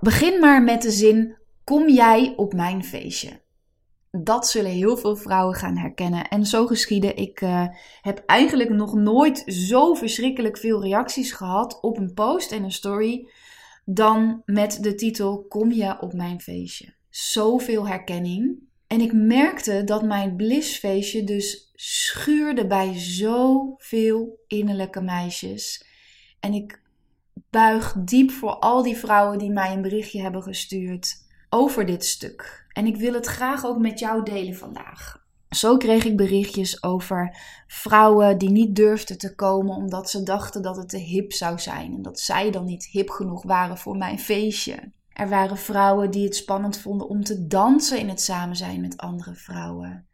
begin 0.00 0.40
maar 0.40 0.62
met 0.62 0.82
de 0.82 0.90
zin: 0.90 1.36
kom 1.64 1.88
jij 1.88 2.32
op 2.36 2.52
mijn 2.52 2.84
feestje? 2.84 3.40
Dat 4.10 4.48
zullen 4.48 4.70
heel 4.70 4.96
veel 4.96 5.16
vrouwen 5.16 5.54
gaan 5.54 5.76
herkennen. 5.76 6.28
En 6.28 6.46
zo 6.46 6.66
geschieden. 6.66 7.16
Ik 7.16 7.40
uh, 7.40 7.66
heb 8.00 8.22
eigenlijk 8.26 8.70
nog 8.70 8.94
nooit 8.94 9.42
zo 9.46 9.94
verschrikkelijk 9.94 10.58
veel 10.58 10.82
reacties 10.82 11.32
gehad 11.32 11.80
op 11.80 11.96
een 11.96 12.14
post 12.14 12.52
en 12.52 12.62
een 12.62 12.72
story. 12.72 13.28
Dan 13.84 14.42
met 14.44 14.78
de 14.82 14.94
titel: 14.94 15.44
Kom 15.48 15.72
je 15.72 16.00
op 16.00 16.12
mijn 16.12 16.40
feestje? 16.40 16.94
Zoveel 17.10 17.88
herkenning. 17.88 18.70
En 18.92 19.00
ik 19.00 19.12
merkte 19.12 19.84
dat 19.84 20.02
mijn 20.02 20.36
blissfeestje 20.36 21.24
dus 21.24 21.72
schuurde 21.74 22.66
bij 22.66 22.98
zoveel 22.98 24.38
innerlijke 24.46 25.00
meisjes. 25.00 25.86
En 26.40 26.52
ik 26.52 26.82
buig 27.50 27.94
diep 27.98 28.30
voor 28.30 28.54
al 28.54 28.82
die 28.82 28.96
vrouwen 28.96 29.38
die 29.38 29.50
mij 29.50 29.72
een 29.72 29.82
berichtje 29.82 30.20
hebben 30.20 30.42
gestuurd 30.42 31.14
over 31.48 31.86
dit 31.86 32.04
stuk. 32.04 32.66
En 32.72 32.86
ik 32.86 32.96
wil 32.96 33.12
het 33.12 33.26
graag 33.26 33.64
ook 33.64 33.78
met 33.78 33.98
jou 33.98 34.22
delen 34.22 34.56
vandaag. 34.56 35.24
Zo 35.48 35.76
kreeg 35.76 36.04
ik 36.04 36.16
berichtjes 36.16 36.82
over 36.82 37.36
vrouwen 37.66 38.38
die 38.38 38.50
niet 38.50 38.76
durfden 38.76 39.18
te 39.18 39.34
komen 39.34 39.76
omdat 39.76 40.10
ze 40.10 40.22
dachten 40.22 40.62
dat 40.62 40.76
het 40.76 40.88
te 40.88 40.98
hip 40.98 41.32
zou 41.32 41.58
zijn 41.58 41.94
en 41.94 42.02
dat 42.02 42.20
zij 42.20 42.50
dan 42.50 42.64
niet 42.64 42.84
hip 42.84 43.10
genoeg 43.10 43.42
waren 43.42 43.78
voor 43.78 43.96
mijn 43.96 44.18
feestje. 44.18 44.92
Er 45.14 45.28
waren 45.28 45.56
vrouwen 45.56 46.10
die 46.10 46.24
het 46.24 46.36
spannend 46.36 46.78
vonden 46.78 47.08
om 47.08 47.24
te 47.24 47.46
dansen 47.46 47.98
in 47.98 48.08
het 48.08 48.20
samen 48.20 48.56
zijn 48.56 48.80
met 48.80 48.96
andere 48.96 49.34
vrouwen. 49.34 50.06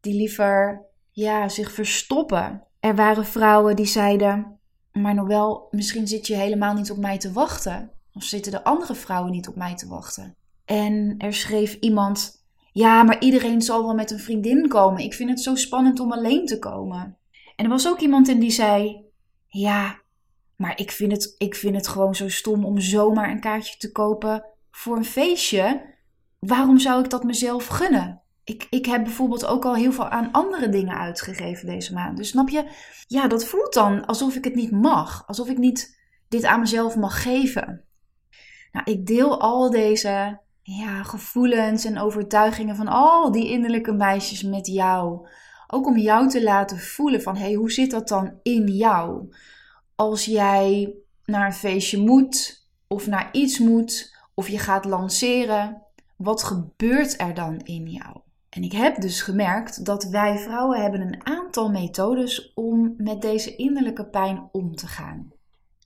Die 0.00 0.14
liever 0.14 0.86
ja, 1.10 1.48
zich 1.48 1.72
verstoppen. 1.72 2.62
Er 2.80 2.94
waren 2.94 3.26
vrouwen 3.26 3.76
die 3.76 3.86
zeiden: 3.86 4.58
Maar 4.92 5.14
Noël, 5.14 5.68
misschien 5.70 6.08
zit 6.08 6.26
je 6.26 6.34
helemaal 6.34 6.74
niet 6.74 6.90
op 6.90 6.98
mij 6.98 7.18
te 7.18 7.32
wachten. 7.32 7.90
Of 8.12 8.24
zitten 8.24 8.52
de 8.52 8.64
andere 8.64 8.94
vrouwen 8.94 9.32
niet 9.32 9.48
op 9.48 9.56
mij 9.56 9.74
te 9.74 9.88
wachten? 9.88 10.36
En 10.64 11.14
er 11.18 11.34
schreef 11.34 11.74
iemand: 11.74 12.44
Ja, 12.72 13.02
maar 13.02 13.20
iedereen 13.20 13.62
zal 13.62 13.82
wel 13.82 13.94
met 13.94 14.10
een 14.10 14.18
vriendin 14.18 14.68
komen. 14.68 15.02
Ik 15.02 15.14
vind 15.14 15.30
het 15.30 15.40
zo 15.40 15.54
spannend 15.54 16.00
om 16.00 16.12
alleen 16.12 16.46
te 16.46 16.58
komen. 16.58 17.16
En 17.56 17.64
er 17.64 17.70
was 17.70 17.88
ook 17.88 18.00
iemand 18.00 18.28
in 18.28 18.40
die 18.40 18.50
zei: 18.50 19.04
Ja, 19.46 20.00
maar 20.58 20.78
ik 20.78 20.90
vind, 20.92 21.12
het, 21.12 21.34
ik 21.38 21.54
vind 21.54 21.74
het 21.74 21.88
gewoon 21.88 22.14
zo 22.14 22.28
stom 22.28 22.64
om 22.64 22.80
zomaar 22.80 23.30
een 23.30 23.40
kaartje 23.40 23.76
te 23.76 23.92
kopen 23.92 24.44
voor 24.70 24.96
een 24.96 25.04
feestje. 25.04 25.94
Waarom 26.38 26.78
zou 26.78 27.04
ik 27.04 27.10
dat 27.10 27.24
mezelf 27.24 27.66
gunnen? 27.66 28.22
Ik, 28.44 28.66
ik 28.70 28.86
heb 28.86 29.04
bijvoorbeeld 29.04 29.46
ook 29.46 29.64
al 29.64 29.74
heel 29.74 29.92
veel 29.92 30.08
aan 30.08 30.32
andere 30.32 30.68
dingen 30.68 30.98
uitgegeven 30.98 31.66
deze 31.66 31.94
maand. 31.94 32.16
Dus 32.16 32.28
snap 32.28 32.48
je? 32.48 32.70
Ja, 33.06 33.28
dat 33.28 33.44
voelt 33.44 33.74
dan 33.74 34.06
alsof 34.06 34.34
ik 34.34 34.44
het 34.44 34.54
niet 34.54 34.70
mag. 34.70 35.26
Alsof 35.26 35.48
ik 35.48 35.58
niet 35.58 36.00
dit 36.28 36.44
aan 36.44 36.60
mezelf 36.60 36.96
mag 36.96 37.22
geven. 37.22 37.84
Nou, 38.72 38.90
ik 38.90 39.06
deel 39.06 39.40
al 39.40 39.70
deze 39.70 40.40
ja, 40.62 41.02
gevoelens 41.02 41.84
en 41.84 41.98
overtuigingen 41.98 42.76
van 42.76 42.88
al 42.88 43.32
die 43.32 43.50
innerlijke 43.50 43.92
meisjes 43.92 44.42
met 44.42 44.66
jou. 44.66 45.28
Ook 45.66 45.86
om 45.86 45.98
jou 45.98 46.28
te 46.28 46.42
laten 46.42 46.78
voelen 46.78 47.22
van, 47.22 47.36
hé, 47.36 47.44
hey, 47.44 47.54
hoe 47.54 47.70
zit 47.70 47.90
dat 47.90 48.08
dan 48.08 48.38
in 48.42 48.66
jou? 48.66 49.28
Als 50.00 50.24
jij 50.24 50.94
naar 51.24 51.46
een 51.46 51.52
feestje 51.52 51.98
moet, 51.98 52.66
of 52.86 53.06
naar 53.06 53.28
iets 53.32 53.58
moet, 53.58 54.16
of 54.34 54.48
je 54.48 54.58
gaat 54.58 54.84
lanceren, 54.84 55.82
wat 56.16 56.42
gebeurt 56.42 57.20
er 57.20 57.34
dan 57.34 57.60
in 57.60 57.88
jou? 57.88 58.16
En 58.48 58.62
ik 58.62 58.72
heb 58.72 59.00
dus 59.00 59.22
gemerkt 59.22 59.84
dat 59.84 60.04
wij 60.04 60.38
vrouwen 60.38 60.82
hebben 60.82 61.00
een 61.00 61.26
aantal 61.26 61.70
methodes 61.70 62.52
om 62.54 62.94
met 62.96 63.22
deze 63.22 63.56
innerlijke 63.56 64.06
pijn 64.06 64.48
om 64.52 64.74
te 64.74 64.86
gaan. 64.86 65.32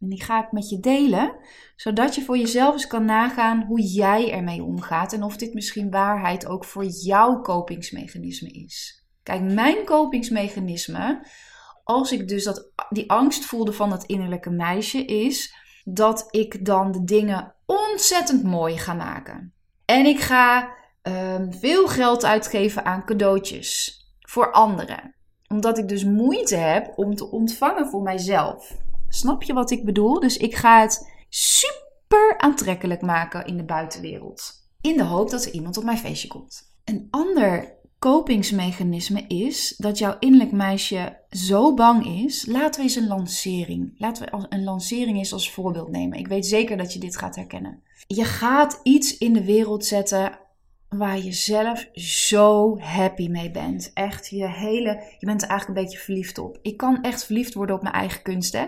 En 0.00 0.08
die 0.08 0.22
ga 0.22 0.44
ik 0.44 0.52
met 0.52 0.68
je 0.68 0.80
delen, 0.80 1.36
zodat 1.76 2.14
je 2.14 2.22
voor 2.22 2.38
jezelf 2.38 2.72
eens 2.72 2.86
kan 2.86 3.04
nagaan 3.04 3.64
hoe 3.64 3.80
jij 3.80 4.32
ermee 4.32 4.62
omgaat 4.64 5.12
en 5.12 5.22
of 5.22 5.36
dit 5.36 5.54
misschien 5.54 5.90
waarheid 5.90 6.46
ook 6.46 6.64
voor 6.64 6.84
jouw 6.84 7.40
kopingsmechanisme 7.40 8.48
is. 8.48 9.04
Kijk, 9.22 9.52
mijn 9.52 9.84
kopingsmechanisme, 9.84 11.26
als 11.84 12.12
ik 12.12 12.28
dus 12.28 12.44
dat, 12.44 12.68
die 12.88 13.10
angst 13.10 13.44
voelde 13.44 13.72
van 13.72 13.90
dat 13.90 14.04
innerlijke 14.04 14.50
meisje, 14.50 15.04
is 15.04 15.54
dat 15.84 16.26
ik 16.30 16.64
dan 16.64 16.92
de 16.92 17.04
dingen 17.04 17.54
ontzettend 17.66 18.42
mooi 18.42 18.78
ga 18.78 18.94
maken. 18.94 19.52
En 19.84 20.06
ik 20.06 20.20
ga 20.20 20.74
um, 21.02 21.52
veel 21.54 21.88
geld 21.88 22.24
uitgeven 22.24 22.84
aan 22.84 23.04
cadeautjes 23.04 24.00
voor 24.20 24.52
anderen. 24.52 25.14
Omdat 25.48 25.78
ik 25.78 25.88
dus 25.88 26.04
moeite 26.04 26.56
heb 26.56 26.92
om 26.96 27.14
te 27.14 27.30
ontvangen 27.30 27.86
voor 27.86 28.02
mijzelf. 28.02 28.76
Snap 29.08 29.42
je 29.42 29.52
wat 29.52 29.70
ik 29.70 29.84
bedoel? 29.84 30.20
Dus 30.20 30.36
ik 30.36 30.54
ga 30.56 30.80
het 30.80 31.12
super 31.28 32.38
aantrekkelijk 32.38 33.02
maken 33.02 33.46
in 33.46 33.56
de 33.56 33.64
buitenwereld. 33.64 34.52
In 34.80 34.96
de 34.96 35.04
hoop 35.04 35.30
dat 35.30 35.44
er 35.44 35.52
iemand 35.52 35.76
op 35.76 35.84
mijn 35.84 35.98
feestje 35.98 36.28
komt. 36.28 36.74
Een 36.84 37.06
ander 37.10 37.80
kopingsmechanisme 38.02 39.24
is 39.28 39.74
dat 39.76 39.98
jouw 39.98 40.16
innerlijk 40.18 40.52
meisje 40.52 41.18
zo 41.30 41.74
bang 41.74 42.06
is. 42.24 42.46
Laten 42.46 42.80
we 42.80 42.86
eens 42.86 42.96
een 42.96 43.06
lancering. 43.06 43.94
Laten 43.96 44.24
we 44.24 44.46
een 44.48 44.64
lancering 44.64 45.16
eens 45.16 45.32
als 45.32 45.50
voorbeeld 45.50 45.88
nemen. 45.90 46.18
Ik 46.18 46.28
weet 46.28 46.46
zeker 46.46 46.76
dat 46.76 46.92
je 46.92 46.98
dit 46.98 47.16
gaat 47.16 47.36
herkennen. 47.36 47.82
Je 48.06 48.24
gaat 48.24 48.80
iets 48.82 49.18
in 49.18 49.32
de 49.32 49.44
wereld 49.44 49.84
zetten 49.84 50.38
waar 50.88 51.18
je 51.18 51.32
zelf 51.32 51.88
zo 51.92 52.78
happy 52.78 53.28
mee 53.28 53.50
bent. 53.50 53.90
Echt, 53.94 54.28
je 54.28 54.48
hele, 54.48 55.02
je 55.18 55.26
bent 55.26 55.42
er 55.42 55.48
eigenlijk 55.48 55.78
een 55.78 55.84
beetje 55.84 56.04
verliefd 56.04 56.38
op. 56.38 56.58
Ik 56.62 56.76
kan 56.76 57.02
echt 57.02 57.24
verliefd 57.24 57.54
worden 57.54 57.76
op 57.76 57.82
mijn 57.82 57.94
eigen 57.94 58.22
kunst, 58.22 58.52
hè. 58.52 58.66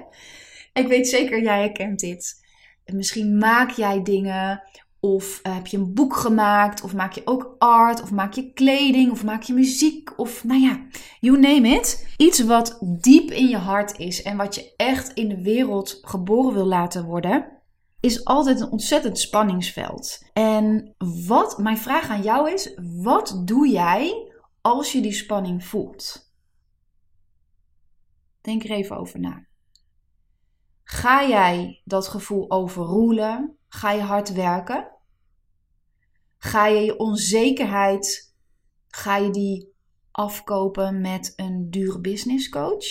Ik 0.72 0.86
weet 0.86 1.08
zeker, 1.08 1.42
jij 1.42 1.60
herkent 1.60 2.00
dit. 2.00 2.44
Misschien 2.84 3.38
maak 3.38 3.70
jij 3.70 4.02
dingen, 4.02 4.62
of 5.04 5.40
eh, 5.42 5.54
heb 5.54 5.66
je 5.66 5.76
een 5.76 5.94
boek 5.94 6.16
gemaakt, 6.16 6.82
of 6.82 6.94
maak 6.94 7.12
je 7.12 7.22
ook 7.24 7.54
art, 7.58 8.02
of 8.02 8.12
maak 8.12 8.32
je 8.32 8.52
kleding, 8.52 9.10
of 9.10 9.24
maak 9.24 9.42
je 9.42 9.52
muziek, 9.52 10.18
of 10.18 10.44
nou 10.44 10.60
ja, 10.60 10.86
you 11.20 11.38
name 11.38 11.68
it. 11.68 12.14
Iets 12.16 12.44
wat 12.44 12.78
diep 12.80 13.30
in 13.30 13.48
je 13.48 13.56
hart 13.56 13.98
is 13.98 14.22
en 14.22 14.36
wat 14.36 14.54
je 14.54 14.74
echt 14.76 15.12
in 15.12 15.28
de 15.28 15.42
wereld 15.42 15.98
geboren 16.02 16.54
wil 16.54 16.66
laten 16.66 17.04
worden 17.04 17.52
is 18.00 18.24
altijd 18.24 18.60
een 18.60 18.70
ontzettend 18.70 19.18
spanningsveld. 19.18 20.22
En 20.32 20.94
wat 21.26 21.58
mijn 21.58 21.78
vraag 21.78 22.08
aan 22.08 22.22
jou 22.22 22.52
is: 22.52 22.74
wat 23.02 23.42
doe 23.44 23.68
jij 23.68 24.32
als 24.60 24.92
je 24.92 25.00
die 25.00 25.12
spanning 25.12 25.64
voelt? 25.64 26.32
Denk 28.40 28.64
er 28.64 28.70
even 28.70 28.96
over 28.96 29.20
na. 29.20 29.46
Ga 30.84 31.28
jij 31.28 31.80
dat 31.84 32.08
gevoel 32.08 32.50
overroelen? 32.50 33.56
Ga 33.68 33.90
je 33.90 34.02
hard 34.02 34.32
werken? 34.32 34.93
Ga 36.44 36.66
je 36.66 36.84
je 36.84 36.98
onzekerheid, 36.98 38.34
ga 38.88 39.16
je 39.16 39.30
die 39.30 39.72
afkopen 40.10 41.00
met 41.00 41.32
een 41.36 41.70
dure 41.70 42.00
business 42.00 42.48
coach? 42.48 42.86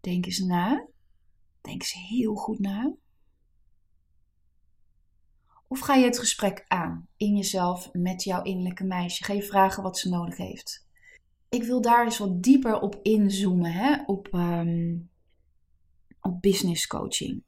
Denk 0.00 0.26
eens 0.26 0.38
na. 0.38 0.86
Denk 1.60 1.80
eens 1.80 1.92
heel 1.92 2.34
goed 2.34 2.58
na. 2.58 2.94
Of 5.66 5.78
ga 5.80 5.94
je 5.94 6.04
het 6.04 6.18
gesprek 6.18 6.64
aan 6.68 7.08
in 7.16 7.36
jezelf 7.36 7.92
met 7.92 8.22
jouw 8.22 8.42
innerlijke 8.42 8.84
meisje? 8.84 9.24
Ga 9.24 9.40
vragen 9.40 9.82
wat 9.82 9.98
ze 9.98 10.08
nodig 10.08 10.36
heeft? 10.36 10.86
Ik 11.48 11.62
wil 11.62 11.80
daar 11.80 12.04
eens 12.04 12.18
wat 12.18 12.42
dieper 12.42 12.80
op 12.80 12.98
inzoomen, 13.02 13.72
hè? 13.72 14.02
Op, 14.06 14.28
um, 14.32 15.10
op 16.20 16.40
business 16.40 16.86
coaching. 16.86 17.42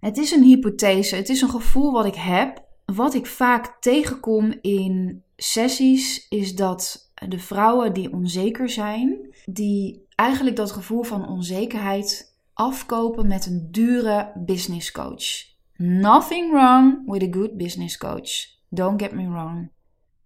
Het 0.00 0.16
is 0.16 0.30
een 0.30 0.42
hypothese, 0.42 1.16
het 1.16 1.28
is 1.28 1.40
een 1.40 1.50
gevoel 1.50 1.92
wat 1.92 2.06
ik 2.06 2.14
heb. 2.14 2.66
Wat 2.94 3.14
ik 3.14 3.26
vaak 3.26 3.76
tegenkom 3.80 4.58
in 4.60 5.22
sessies 5.36 6.28
is 6.28 6.54
dat 6.54 7.10
de 7.28 7.38
vrouwen 7.38 7.92
die 7.92 8.12
onzeker 8.12 8.68
zijn, 8.68 9.34
die 9.44 10.06
eigenlijk 10.14 10.56
dat 10.56 10.72
gevoel 10.72 11.02
van 11.02 11.28
onzekerheid 11.28 12.36
afkopen 12.52 13.26
met 13.26 13.46
een 13.46 13.68
dure 13.70 14.32
business 14.36 14.92
coach. 14.92 15.24
Nothing 15.76 16.52
wrong 16.52 17.10
with 17.10 17.22
a 17.22 17.38
good 17.38 17.56
business 17.56 17.98
coach. 17.98 18.46
Don't 18.68 19.02
get 19.02 19.12
me 19.12 19.28
wrong. 19.28 19.70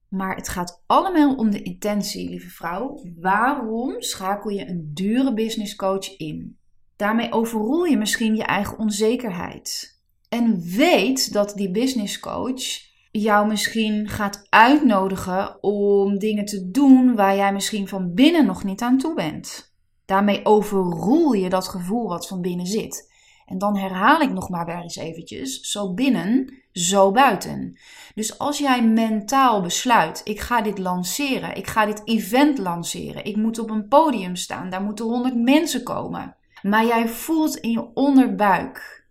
Maar 0.08 0.36
het 0.36 0.48
gaat 0.48 0.82
allemaal 0.86 1.34
om 1.34 1.50
de 1.50 1.62
intentie, 1.62 2.28
lieve 2.28 2.50
vrouw. 2.50 3.02
Waarom 3.20 4.02
schakel 4.02 4.50
je 4.50 4.68
een 4.68 4.90
dure 4.94 5.34
business 5.34 5.76
coach 5.76 6.16
in? 6.16 6.56
Daarmee 6.96 7.32
overrol 7.32 7.84
je 7.84 7.96
misschien 7.96 8.34
je 8.34 8.44
eigen 8.44 8.78
onzekerheid. 8.78 10.00
En 10.32 10.62
weet 10.76 11.32
dat 11.32 11.52
die 11.54 11.70
business 11.70 12.20
coach 12.20 12.62
jou 13.10 13.46
misschien 13.46 14.08
gaat 14.08 14.46
uitnodigen 14.48 15.62
om 15.62 16.18
dingen 16.18 16.44
te 16.44 16.70
doen 16.70 17.14
waar 17.14 17.36
jij 17.36 17.52
misschien 17.52 17.88
van 17.88 18.14
binnen 18.14 18.46
nog 18.46 18.64
niet 18.64 18.82
aan 18.82 18.98
toe 18.98 19.14
bent. 19.14 19.74
Daarmee 20.04 20.44
overrol 20.44 21.32
je 21.32 21.48
dat 21.48 21.68
gevoel 21.68 22.08
wat 22.08 22.26
van 22.28 22.40
binnen 22.40 22.66
zit. 22.66 23.10
En 23.46 23.58
dan 23.58 23.76
herhaal 23.76 24.20
ik 24.20 24.32
nog 24.32 24.48
maar 24.48 24.66
weer 24.66 24.82
eens 24.82 24.96
eventjes, 24.96 25.60
zo 25.60 25.94
binnen, 25.94 26.62
zo 26.72 27.10
buiten. 27.10 27.78
Dus 28.14 28.38
als 28.38 28.58
jij 28.58 28.84
mentaal 28.84 29.62
besluit, 29.62 30.20
ik 30.24 30.40
ga 30.40 30.62
dit 30.62 30.78
lanceren, 30.78 31.56
ik 31.56 31.66
ga 31.66 31.86
dit 31.86 32.02
event 32.04 32.58
lanceren, 32.58 33.24
ik 33.24 33.36
moet 33.36 33.58
op 33.58 33.70
een 33.70 33.88
podium 33.88 34.36
staan, 34.36 34.70
daar 34.70 34.82
moeten 34.82 35.04
honderd 35.04 35.36
mensen 35.36 35.82
komen. 35.82 36.36
Maar 36.62 36.86
jij 36.86 37.08
voelt 37.08 37.56
in 37.56 37.70
je 37.70 37.94
onderbuik 37.94 39.01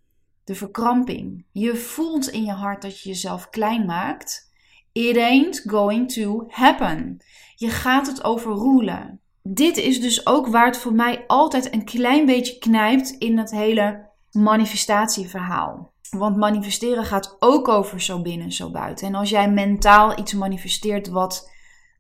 de 0.52 0.58
verkramping. 0.58 1.46
Je 1.52 1.76
voelt 1.76 2.30
in 2.30 2.44
je 2.44 2.52
hart 2.52 2.82
dat 2.82 3.02
je 3.02 3.10
jezelf 3.10 3.50
klein 3.50 3.86
maakt. 3.86 4.52
It 4.92 5.18
ain't 5.18 5.64
going 5.66 6.12
to 6.12 6.46
happen. 6.48 7.18
Je 7.56 7.70
gaat 7.70 8.08
het 8.08 8.24
overroelen. 8.24 9.20
Dit 9.42 9.78
is 9.78 10.02
dus 10.02 10.26
ook 10.26 10.48
waar 10.48 10.66
het 10.66 10.78
voor 10.78 10.94
mij 10.94 11.24
altijd 11.28 11.74
een 11.74 11.86
klein 11.86 12.26
beetje 12.26 12.58
knijpt 12.58 13.10
in 13.10 13.36
dat 13.36 13.52
hele 13.52 14.10
manifestatieverhaal. 14.32 15.94
Want 16.10 16.38
manifesteren 16.38 17.06
gaat 17.06 17.36
ook 17.40 17.68
over 17.68 18.02
zo 18.02 18.22
binnen, 18.22 18.52
zo 18.52 18.72
buiten. 18.72 19.08
En 19.08 19.16
als 19.16 19.30
jij 19.30 19.52
mentaal 19.52 20.20
iets 20.20 20.34
manifesteert 20.34 21.08
wat 21.08 21.52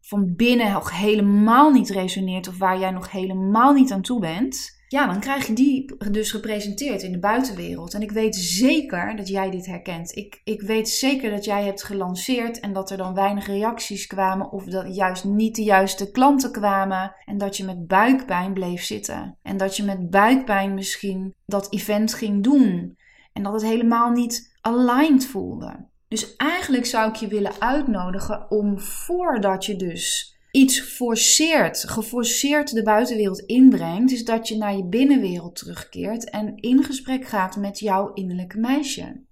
van 0.01 0.35
binnen 0.35 0.71
nog 0.71 0.97
helemaal 0.97 1.71
niet 1.71 1.89
resoneert 1.89 2.47
of 2.47 2.57
waar 2.57 2.79
jij 2.79 2.91
nog 2.91 3.11
helemaal 3.11 3.73
niet 3.73 3.91
aan 3.91 4.01
toe 4.01 4.19
bent, 4.19 4.80
ja, 4.91 5.05
dan 5.07 5.19
krijg 5.19 5.47
je 5.47 5.53
die 5.53 5.95
dus 6.11 6.31
gepresenteerd 6.31 7.01
in 7.01 7.11
de 7.11 7.19
buitenwereld. 7.19 7.93
En 7.93 8.01
ik 8.01 8.11
weet 8.11 8.35
zeker 8.35 9.15
dat 9.15 9.27
jij 9.27 9.49
dit 9.49 9.65
herkent. 9.65 10.15
Ik, 10.15 10.41
ik 10.43 10.61
weet 10.61 10.89
zeker 10.89 11.31
dat 11.31 11.45
jij 11.45 11.63
hebt 11.63 11.83
gelanceerd 11.83 12.59
en 12.59 12.73
dat 12.73 12.89
er 12.89 12.97
dan 12.97 13.13
weinig 13.13 13.47
reacties 13.47 14.07
kwamen 14.07 14.51
of 14.51 14.63
dat 14.63 14.95
juist 14.95 15.23
niet 15.23 15.55
de 15.55 15.63
juiste 15.63 16.11
klanten 16.11 16.51
kwamen 16.51 17.15
en 17.25 17.37
dat 17.37 17.57
je 17.57 17.63
met 17.63 17.87
buikpijn 17.87 18.53
bleef 18.53 18.83
zitten. 18.83 19.37
En 19.41 19.57
dat 19.57 19.77
je 19.77 19.83
met 19.83 20.09
buikpijn 20.09 20.73
misschien 20.73 21.33
dat 21.45 21.73
event 21.73 22.13
ging 22.13 22.43
doen. 22.43 22.97
En 23.33 23.43
dat 23.43 23.53
het 23.53 23.63
helemaal 23.63 24.11
niet 24.11 24.57
aligned 24.61 25.25
voelde. 25.25 25.87
Dus 26.07 26.35
eigenlijk 26.35 26.85
zou 26.85 27.09
ik 27.09 27.15
je 27.15 27.27
willen 27.27 27.53
uitnodigen 27.59 28.51
om 28.51 28.79
voordat 28.79 29.65
je 29.65 29.75
dus 29.75 30.35
iets 30.51 30.81
forceert, 30.81 31.83
geforceerd 31.89 32.73
de 32.73 32.83
buitenwereld 32.83 33.39
inbrengt, 33.39 34.11
is 34.11 34.25
dat 34.25 34.47
je 34.47 34.57
naar 34.57 34.75
je 34.75 34.85
binnenwereld 34.85 35.55
terugkeert 35.55 36.29
en 36.29 36.55
in 36.55 36.83
gesprek 36.83 37.25
gaat 37.25 37.55
met 37.55 37.79
jouw 37.79 38.13
innerlijke 38.13 38.57
meisje. 38.57 39.23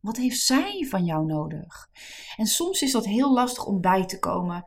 Wat 0.00 0.16
heeft 0.16 0.40
zij 0.40 0.86
van 0.88 1.04
jou 1.04 1.26
nodig? 1.26 1.88
En 2.36 2.46
soms 2.46 2.82
is 2.82 2.92
dat 2.92 3.04
heel 3.04 3.32
lastig 3.32 3.66
om 3.66 3.80
bij 3.80 4.06
te 4.06 4.18
komen. 4.18 4.64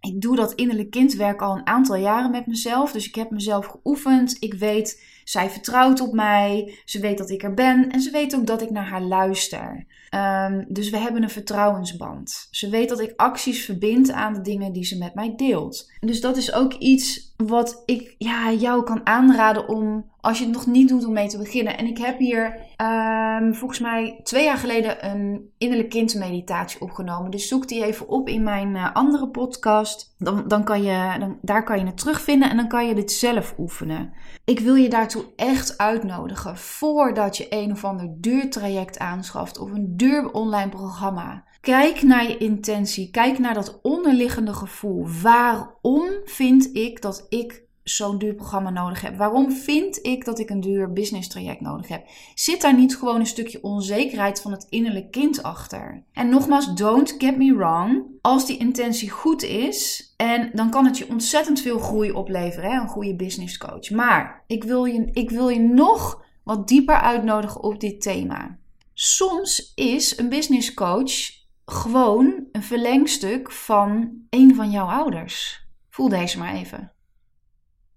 Ik 0.00 0.20
doe 0.20 0.36
dat 0.36 0.52
innerlijk 0.52 0.90
kindwerk 0.90 1.42
al 1.42 1.56
een 1.56 1.66
aantal 1.66 1.96
jaren 1.96 2.30
met 2.30 2.46
mezelf. 2.46 2.92
Dus 2.92 3.06
ik 3.06 3.14
heb 3.14 3.30
mezelf 3.30 3.66
geoefend. 3.66 4.36
Ik 4.38 4.54
weet, 4.54 5.02
zij 5.28 5.50
vertrouwt 5.50 6.00
op 6.00 6.12
mij. 6.12 6.78
Ze 6.84 7.00
weet 7.00 7.18
dat 7.18 7.30
ik 7.30 7.42
er 7.42 7.54
ben. 7.54 7.90
En 7.90 8.00
ze 8.00 8.10
weet 8.10 8.34
ook 8.34 8.46
dat 8.46 8.62
ik 8.62 8.70
naar 8.70 8.88
haar 8.88 9.02
luister. 9.02 9.86
Ehm, 10.08 10.64
dus 10.68 10.90
we 10.90 10.98
hebben 10.98 11.22
een 11.22 11.30
vertrouwensband. 11.30 12.48
Ze 12.50 12.68
weet 12.68 12.88
dat 12.88 13.00
ik 13.00 13.12
acties 13.16 13.64
verbind 13.64 14.10
aan 14.10 14.34
de 14.34 14.40
dingen 14.40 14.72
die 14.72 14.84
ze 14.84 14.98
met 14.98 15.14
mij 15.14 15.32
deelt. 15.36 15.90
Dus 16.00 16.20
dat 16.20 16.36
is 16.36 16.52
ook 16.52 16.72
iets 16.72 17.34
wat 17.36 17.82
ik 17.86 18.14
ja, 18.18 18.52
jou 18.52 18.84
kan 18.84 19.00
aanraden 19.04 19.68
om, 19.68 20.10
als 20.20 20.38
je 20.38 20.44
het 20.44 20.52
nog 20.52 20.66
niet 20.66 20.88
doet, 20.88 21.04
om 21.04 21.12
mee 21.12 21.28
te 21.28 21.38
beginnen. 21.38 21.78
En 21.78 21.86
ik 21.86 21.98
heb 21.98 22.18
hier 22.18 22.60
um, 22.76 23.54
volgens 23.54 23.80
mij 23.80 24.20
twee 24.22 24.44
jaar 24.44 24.56
geleden 24.56 25.10
een 25.10 25.50
innerlijk 25.58 25.90
kindmeditatie 25.90 26.80
opgenomen. 26.80 27.30
Dus 27.30 27.48
zoek 27.48 27.68
die 27.68 27.84
even 27.84 28.08
op 28.08 28.28
in 28.28 28.42
mijn 28.42 28.74
uh, 28.74 28.94
andere 28.94 29.28
podcast. 29.28 30.14
Dan, 30.18 30.48
dan 30.48 30.64
kan 30.64 30.82
je, 30.82 31.16
dan, 31.18 31.38
daar 31.42 31.64
kan 31.64 31.78
je 31.78 31.86
het 31.86 31.98
terugvinden 31.98 32.50
en 32.50 32.56
dan 32.56 32.68
kan 32.68 32.86
je 32.86 32.94
dit 32.94 33.12
zelf 33.12 33.54
oefenen. 33.58 34.12
Ik 34.44 34.60
wil 34.60 34.74
je 34.74 34.88
daartoe 34.88 35.24
echt 35.36 35.78
uitnodigen 35.78 36.56
voordat 36.56 37.36
je 37.36 37.46
een 37.50 37.72
of 37.72 37.84
ander 37.84 38.08
duur 38.10 38.50
traject 38.50 38.98
aanschaft 38.98 39.58
of 39.58 39.70
een 39.70 39.96
duur 39.96 40.32
online 40.32 40.70
programma. 40.70 41.44
Kijk 41.66 42.02
naar 42.02 42.28
je 42.28 42.36
intentie, 42.36 43.10
kijk 43.10 43.38
naar 43.38 43.54
dat 43.54 43.78
onderliggende 43.82 44.52
gevoel. 44.52 45.06
Waarom 45.22 46.08
vind 46.24 46.76
ik 46.76 47.02
dat 47.02 47.26
ik 47.28 47.62
zo'n 47.82 48.18
duur 48.18 48.34
programma 48.34 48.70
nodig 48.70 49.00
heb? 49.00 49.16
Waarom 49.16 49.52
vind 49.52 50.06
ik 50.06 50.24
dat 50.24 50.38
ik 50.38 50.50
een 50.50 50.60
duur 50.60 50.92
business 50.92 51.28
traject 51.28 51.60
nodig 51.60 51.88
heb? 51.88 52.06
Zit 52.34 52.60
daar 52.60 52.74
niet 52.74 52.96
gewoon 52.96 53.20
een 53.20 53.26
stukje 53.26 53.62
onzekerheid 53.62 54.40
van 54.40 54.52
het 54.52 54.66
innerlijk 54.68 55.10
kind 55.10 55.42
achter? 55.42 56.04
En 56.12 56.28
nogmaals, 56.28 56.74
don't 56.74 57.14
get 57.18 57.36
me 57.36 57.54
wrong. 57.54 58.04
Als 58.20 58.46
die 58.46 58.58
intentie 58.58 59.10
goed 59.10 59.42
is, 59.42 60.12
en 60.16 60.50
dan 60.52 60.70
kan 60.70 60.84
het 60.84 60.98
je 60.98 61.08
ontzettend 61.08 61.60
veel 61.60 61.78
groei 61.78 62.12
opleveren, 62.12 62.70
hè? 62.70 62.80
een 62.80 62.88
goede 62.88 63.16
business 63.16 63.58
coach. 63.58 63.90
Maar 63.90 64.44
ik 64.46 64.64
wil 64.64 64.84
je, 64.84 65.08
ik 65.12 65.30
wil 65.30 65.48
je 65.48 65.60
nog 65.60 66.22
wat 66.42 66.68
dieper 66.68 67.00
uitnodigen 67.00 67.62
op 67.62 67.80
dit 67.80 68.00
thema. 68.02 68.58
Soms 68.94 69.72
is 69.74 70.18
een 70.18 70.28
business 70.28 70.74
coach 70.74 71.35
gewoon 71.66 72.48
een 72.52 72.62
verlengstuk 72.62 73.52
van 73.52 74.18
een 74.30 74.54
van 74.54 74.70
jouw 74.70 74.86
ouders. 74.86 75.66
Voel 75.88 76.08
deze 76.08 76.38
maar 76.38 76.54
even. 76.54 76.92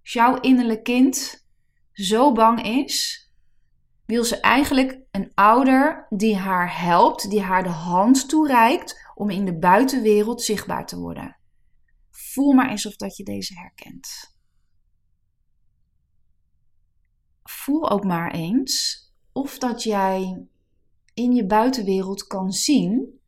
Als 0.02 0.14
jouw 0.14 0.40
innerlijk 0.40 0.84
kind 0.84 1.48
zo 1.92 2.32
bang 2.32 2.64
is, 2.64 3.28
wil 4.06 4.24
ze 4.24 4.40
eigenlijk 4.40 5.00
een 5.12 5.32
ouder 5.34 6.06
die 6.10 6.36
haar 6.36 6.82
helpt, 6.82 7.30
die 7.30 7.42
haar 7.42 7.64
de 7.64 7.70
hand 7.70 8.30
toereikt 8.30 9.12
om 9.16 9.30
in 9.30 9.46
de 9.46 9.58
buitenwereld 9.58 10.42
zichtbaar 10.42 10.86
te 10.86 10.98
worden. 10.98 11.38
Voel 12.10 12.52
maar 12.52 12.70
eens 12.70 12.86
of 12.86 12.96
dat 12.96 13.18
je 13.18 13.24
deze 13.24 13.60
herkent. 13.60 14.38
Voel 17.44 17.90
ook 17.90 18.04
maar 18.04 18.32
eens 18.32 19.04
of 19.32 19.58
dat 19.58 19.84
jij 19.84 20.46
in 21.14 21.32
je 21.32 21.46
buitenwereld 21.46 22.28
kan 22.28 22.52
zien 22.52 23.19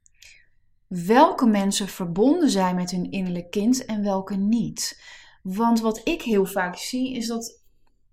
welke 0.92 1.46
mensen 1.46 1.88
verbonden 1.88 2.50
zijn 2.50 2.76
met 2.76 2.92
hun 2.92 3.12
innerlijk 3.12 3.52
kind 3.52 3.86
en 3.86 4.04
welke 4.04 4.36
niet. 4.36 5.02
Want 5.44 5.80
wat 5.80 6.02
ik 6.04 6.22
heel 6.22 6.46
vaak 6.46 6.78
zie 6.78 7.16
is 7.16 7.28
dat 7.28 7.62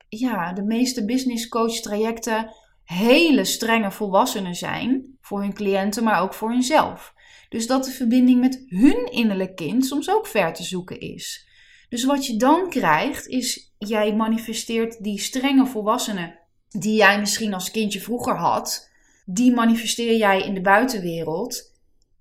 ja, 0.08 0.52
de 0.52 0.62
meeste 0.62 1.04
business 1.04 1.48
coach 1.48 1.80
trajecten 1.80 2.52
hele 2.84 3.44
strenge 3.44 3.90
volwassenen 3.90 4.54
zijn 4.54 5.16
voor 5.20 5.40
hun 5.40 5.52
cliënten, 5.52 6.04
maar 6.04 6.22
ook 6.22 6.34
voor 6.34 6.50
hunzelf. 6.50 7.14
Dus 7.48 7.66
dat 7.66 7.84
de 7.84 7.90
verbinding 7.90 8.40
met 8.40 8.64
hun 8.66 9.06
innerlijk 9.10 9.56
kind 9.56 9.86
soms 9.86 10.10
ook 10.10 10.26
ver 10.26 10.52
te 10.52 10.62
zoeken 10.62 11.00
is. 11.00 11.48
Dus 11.88 12.04
wat 12.04 12.26
je 12.26 12.36
dan 12.36 12.70
krijgt 12.70 13.26
is, 13.26 13.74
jij 13.78 14.14
manifesteert 14.14 15.04
die 15.04 15.18
strenge 15.18 15.66
volwassenen 15.66 16.38
die 16.68 16.96
jij 16.96 17.20
misschien 17.20 17.54
als 17.54 17.70
kindje 17.70 18.00
vroeger 18.00 18.36
had, 18.36 18.90
die 19.24 19.54
manifesteer 19.54 20.16
jij 20.16 20.42
in 20.42 20.54
de 20.54 20.60
buitenwereld. 20.60 21.76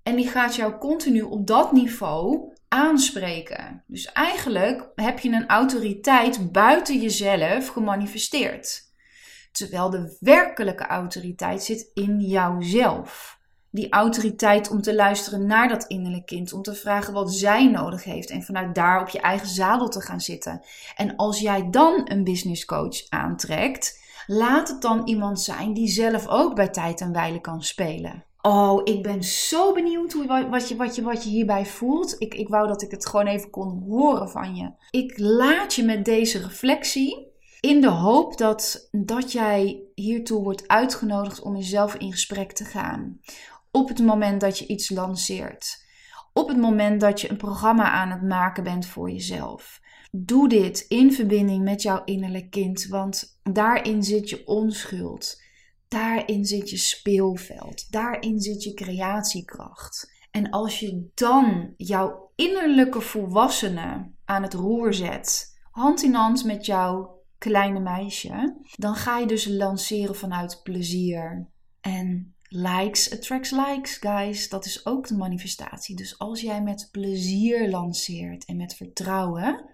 En 0.08 0.16
die 0.16 0.28
gaat 0.28 0.54
jou 0.54 0.78
continu 0.78 1.22
op 1.22 1.46
dat 1.46 1.72
niveau 1.72 2.52
aanspreken. 2.68 3.82
Dus 3.86 4.12
eigenlijk 4.12 4.88
heb 4.94 5.18
je 5.18 5.30
een 5.30 5.46
autoriteit 5.46 6.52
buiten 6.52 7.00
jezelf 7.00 7.68
gemanifesteerd. 7.68 8.82
Terwijl 9.52 9.90
de 9.90 10.16
werkelijke 10.20 10.86
autoriteit 10.86 11.62
zit 11.62 11.90
in 11.94 12.20
jouzelf. 12.20 13.38
Die 13.70 13.92
autoriteit 13.92 14.70
om 14.70 14.82
te 14.82 14.94
luisteren 14.94 15.46
naar 15.46 15.68
dat 15.68 15.84
innerlijk 15.84 16.26
kind, 16.26 16.52
om 16.52 16.62
te 16.62 16.74
vragen 16.74 17.12
wat 17.12 17.34
zij 17.34 17.66
nodig 17.66 18.04
heeft 18.04 18.30
en 18.30 18.42
vanuit 18.42 18.74
daar 18.74 19.00
op 19.00 19.08
je 19.08 19.20
eigen 19.20 19.48
zadel 19.48 19.88
te 19.88 20.00
gaan 20.00 20.20
zitten. 20.20 20.62
En 20.96 21.16
als 21.16 21.40
jij 21.40 21.70
dan 21.70 22.00
een 22.04 22.24
business 22.24 22.64
coach 22.64 23.08
aantrekt, 23.08 24.04
laat 24.26 24.68
het 24.68 24.82
dan 24.82 25.06
iemand 25.06 25.40
zijn 25.40 25.72
die 25.72 25.88
zelf 25.88 26.28
ook 26.28 26.54
bij 26.54 26.68
tijd 26.68 27.00
en 27.00 27.12
wijle 27.12 27.40
kan 27.40 27.62
spelen. 27.62 28.26
Oh, 28.42 28.80
ik 28.84 29.02
ben 29.02 29.22
zo 29.22 29.72
benieuwd 29.72 30.12
hoe, 30.12 30.48
wat, 30.50 30.68
je, 30.68 30.76
wat, 30.76 30.94
je, 30.96 31.02
wat 31.02 31.24
je 31.24 31.30
hierbij 31.30 31.66
voelt. 31.66 32.14
Ik, 32.18 32.34
ik 32.34 32.48
wou 32.48 32.68
dat 32.68 32.82
ik 32.82 32.90
het 32.90 33.06
gewoon 33.06 33.26
even 33.26 33.50
kon 33.50 33.82
horen 33.88 34.28
van 34.28 34.54
je. 34.56 34.72
Ik 34.90 35.18
laat 35.18 35.74
je 35.74 35.82
met 35.82 36.04
deze 36.04 36.38
reflectie 36.38 37.26
in 37.60 37.80
de 37.80 37.90
hoop 37.90 38.38
dat, 38.38 38.88
dat 38.90 39.32
jij 39.32 39.82
hiertoe 39.94 40.42
wordt 40.42 40.68
uitgenodigd 40.68 41.40
om 41.40 41.56
jezelf 41.56 41.94
in 41.94 42.12
gesprek 42.12 42.52
te 42.52 42.64
gaan. 42.64 43.20
Op 43.70 43.88
het 43.88 43.98
moment 43.98 44.40
dat 44.40 44.58
je 44.58 44.66
iets 44.66 44.90
lanceert. 44.90 45.86
Op 46.32 46.48
het 46.48 46.56
moment 46.56 47.00
dat 47.00 47.20
je 47.20 47.30
een 47.30 47.36
programma 47.36 47.90
aan 47.90 48.10
het 48.10 48.22
maken 48.22 48.64
bent 48.64 48.86
voor 48.86 49.10
jezelf. 49.10 49.80
Doe 50.10 50.48
dit 50.48 50.84
in 50.88 51.12
verbinding 51.12 51.64
met 51.64 51.82
jouw 51.82 52.02
innerlijk 52.04 52.50
kind, 52.50 52.86
want 52.86 53.40
daarin 53.42 54.02
zit 54.02 54.30
je 54.30 54.46
onschuld. 54.46 55.42
Daarin 55.88 56.44
zit 56.44 56.70
je 56.70 56.76
speelveld. 56.76 57.92
Daarin 57.92 58.40
zit 58.40 58.62
je 58.62 58.74
creatiekracht. 58.74 60.16
En 60.30 60.50
als 60.50 60.80
je 60.80 61.10
dan 61.14 61.74
jouw 61.76 62.30
innerlijke 62.34 63.00
volwassene 63.00 64.10
aan 64.24 64.42
het 64.42 64.54
roer 64.54 64.94
zet, 64.94 65.58
hand 65.70 66.02
in 66.02 66.14
hand 66.14 66.44
met 66.44 66.66
jouw 66.66 67.22
kleine 67.38 67.80
meisje, 67.80 68.56
dan 68.76 68.94
ga 68.94 69.18
je 69.18 69.26
dus 69.26 69.46
lanceren 69.46 70.16
vanuit 70.16 70.60
plezier. 70.62 71.48
En 71.80 72.34
likes 72.48 73.12
attracts 73.12 73.50
likes, 73.50 73.96
guys. 73.96 74.48
Dat 74.48 74.64
is 74.64 74.86
ook 74.86 75.08
de 75.08 75.16
manifestatie. 75.16 75.96
Dus 75.96 76.18
als 76.18 76.40
jij 76.40 76.62
met 76.62 76.88
plezier 76.92 77.70
lanceert 77.70 78.44
en 78.44 78.56
met 78.56 78.74
vertrouwen, 78.74 79.64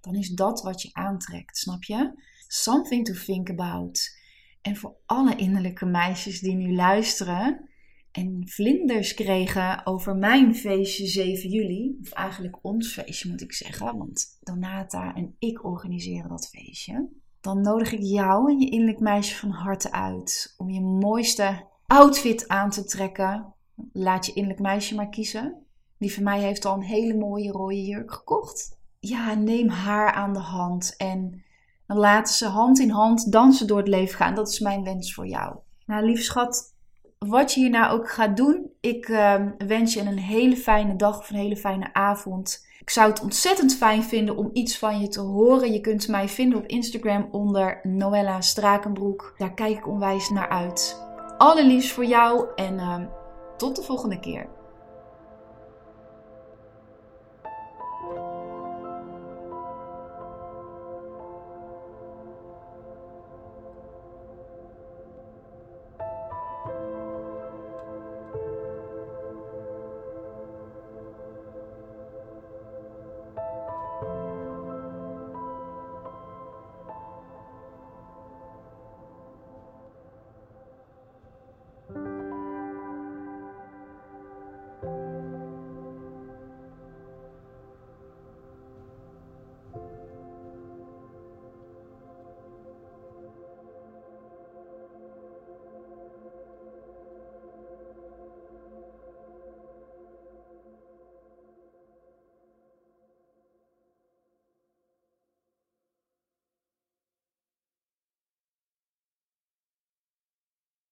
dan 0.00 0.14
is 0.14 0.28
dat 0.28 0.62
wat 0.62 0.82
je 0.82 0.90
aantrekt, 0.92 1.58
snap 1.58 1.84
je? 1.84 2.12
Something 2.46 3.04
to 3.04 3.14
think 3.14 3.50
about. 3.50 4.20
En 4.62 4.76
voor 4.76 4.96
alle 5.06 5.36
innerlijke 5.36 5.86
meisjes 5.86 6.40
die 6.40 6.54
nu 6.54 6.74
luisteren 6.74 7.68
en 8.12 8.42
vlinders 8.48 9.14
kregen 9.14 9.86
over 9.86 10.16
mijn 10.16 10.54
feestje 10.54 11.06
7 11.06 11.50
juli, 11.50 11.96
of 12.00 12.10
eigenlijk 12.10 12.58
ons 12.62 12.92
feestje 12.92 13.28
moet 13.28 13.40
ik 13.40 13.52
zeggen, 13.52 13.98
want 13.98 14.38
Donata 14.40 15.14
en 15.14 15.36
ik 15.38 15.64
organiseren 15.64 16.28
dat 16.28 16.48
feestje. 16.48 17.08
Dan 17.40 17.60
nodig 17.60 17.92
ik 17.92 18.02
jou 18.02 18.50
en 18.50 18.60
je 18.60 18.70
innerlijk 18.70 19.00
meisje 19.00 19.36
van 19.36 19.50
harte 19.50 19.92
uit 19.92 20.54
om 20.56 20.70
je 20.70 20.80
mooiste 20.80 21.66
outfit 21.86 22.48
aan 22.48 22.70
te 22.70 22.84
trekken. 22.84 23.54
Laat 23.92 24.26
je 24.26 24.32
innerlijk 24.32 24.60
meisje 24.60 24.94
maar 24.94 25.08
kiezen. 25.08 25.66
Die 25.98 26.14
van 26.14 26.22
mij 26.22 26.40
heeft 26.40 26.64
al 26.64 26.74
een 26.74 26.82
hele 26.82 27.14
mooie 27.14 27.50
rode 27.50 27.84
jurk 27.84 28.12
gekocht. 28.12 28.78
Ja, 28.98 29.34
neem 29.34 29.68
haar 29.68 30.12
aan 30.12 30.32
de 30.32 30.38
hand 30.38 30.94
en 30.96 31.42
dan 31.92 32.00
laten 32.00 32.34
ze 32.34 32.46
hand 32.46 32.80
in 32.80 32.90
hand 32.90 33.32
dansen 33.32 33.66
door 33.66 33.78
het 33.78 33.88
leven 33.88 34.16
gaan. 34.16 34.34
Dat 34.34 34.48
is 34.48 34.60
mijn 34.60 34.84
wens 34.84 35.14
voor 35.14 35.26
jou. 35.26 35.56
Nou, 35.86 36.04
lief 36.04 36.22
schat, 36.22 36.74
wat 37.18 37.52
je 37.52 37.60
hier 37.60 37.70
nou 37.70 37.92
ook 37.92 38.10
gaat 38.10 38.36
doen, 38.36 38.70
ik 38.80 39.08
uh, 39.08 39.34
wens 39.58 39.94
je 39.94 40.00
een 40.00 40.18
hele 40.18 40.56
fijne 40.56 40.96
dag 40.96 41.18
of 41.18 41.30
een 41.30 41.36
hele 41.36 41.56
fijne 41.56 41.94
avond. 41.94 42.66
Ik 42.80 42.90
zou 42.90 43.10
het 43.10 43.22
ontzettend 43.22 43.76
fijn 43.76 44.02
vinden 44.02 44.36
om 44.36 44.50
iets 44.52 44.78
van 44.78 45.00
je 45.00 45.08
te 45.08 45.20
horen. 45.20 45.72
Je 45.72 45.80
kunt 45.80 46.08
mij 46.08 46.28
vinden 46.28 46.58
op 46.58 46.66
Instagram 46.66 47.28
onder 47.30 47.80
Noella 47.82 48.40
Strakenbroek. 48.40 49.34
Daar 49.38 49.54
kijk 49.54 49.76
ik 49.76 49.88
onwijs 49.88 50.30
naar 50.30 50.48
uit. 50.48 51.06
Allerliefst 51.38 51.92
voor 51.92 52.04
jou 52.04 52.46
en 52.54 52.74
uh, 52.74 53.00
tot 53.56 53.76
de 53.76 53.82
volgende 53.82 54.20
keer. 54.20 54.48